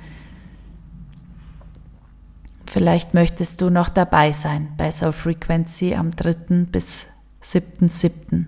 Vielleicht 2.68 3.16
möchtest 3.16 3.62
du 3.62 3.72
noch 3.72 3.90
dabei 3.90 4.34
sein 4.34 4.68
bei 4.78 4.92
Soul 4.92 5.14
Frequency 5.14 5.96
am 5.96 6.12
3. 6.12 6.66
bis 6.72 7.10
7.7., 7.42 8.46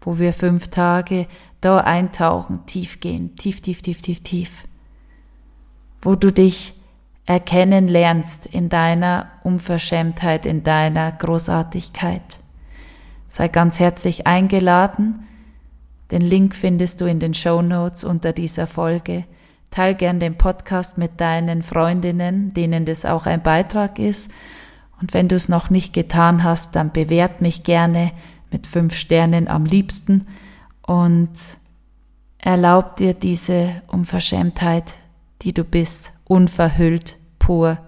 wo 0.00 0.20
wir 0.20 0.32
fünf 0.32 0.68
Tage 0.68 1.26
da 1.60 1.78
eintauchen, 1.78 2.64
tief 2.66 3.00
gehen, 3.00 3.34
tief, 3.34 3.60
tief, 3.60 3.82
tief, 3.82 4.02
tief, 4.02 4.22
tief, 4.22 4.68
wo 6.00 6.14
du 6.14 6.30
dich 6.30 6.74
erkennen 7.24 7.88
lernst 7.88 8.46
in 8.46 8.68
deiner 8.68 9.32
Unverschämtheit, 9.42 10.46
in 10.46 10.62
deiner 10.62 11.10
Großartigkeit. 11.10 12.45
Sei 13.28 13.48
ganz 13.48 13.78
herzlich 13.80 14.26
eingeladen. 14.26 15.26
Den 16.10 16.20
Link 16.20 16.54
findest 16.54 17.00
du 17.00 17.06
in 17.06 17.20
den 17.20 17.34
Show 17.34 17.62
Notes 17.62 18.04
unter 18.04 18.32
dieser 18.32 18.66
Folge. 18.66 19.24
Teil 19.70 19.94
gern 19.94 20.20
den 20.20 20.38
Podcast 20.38 20.96
mit 20.96 21.20
deinen 21.20 21.62
Freundinnen, 21.62 22.54
denen 22.54 22.84
das 22.84 23.04
auch 23.04 23.26
ein 23.26 23.42
Beitrag 23.42 23.98
ist. 23.98 24.30
Und 25.00 25.12
wenn 25.12 25.28
du 25.28 25.34
es 25.34 25.48
noch 25.48 25.68
nicht 25.70 25.92
getan 25.92 26.44
hast, 26.44 26.76
dann 26.76 26.92
bewert 26.92 27.40
mich 27.40 27.64
gerne 27.64 28.12
mit 28.50 28.66
fünf 28.66 28.94
Sternen 28.94 29.48
am 29.48 29.64
liebsten 29.64 30.26
und 30.86 31.30
erlaub 32.38 32.96
dir 32.96 33.12
diese 33.12 33.82
Unverschämtheit, 33.88 34.94
die 35.42 35.52
du 35.52 35.64
bist, 35.64 36.12
unverhüllt, 36.24 37.16
pur 37.38 37.78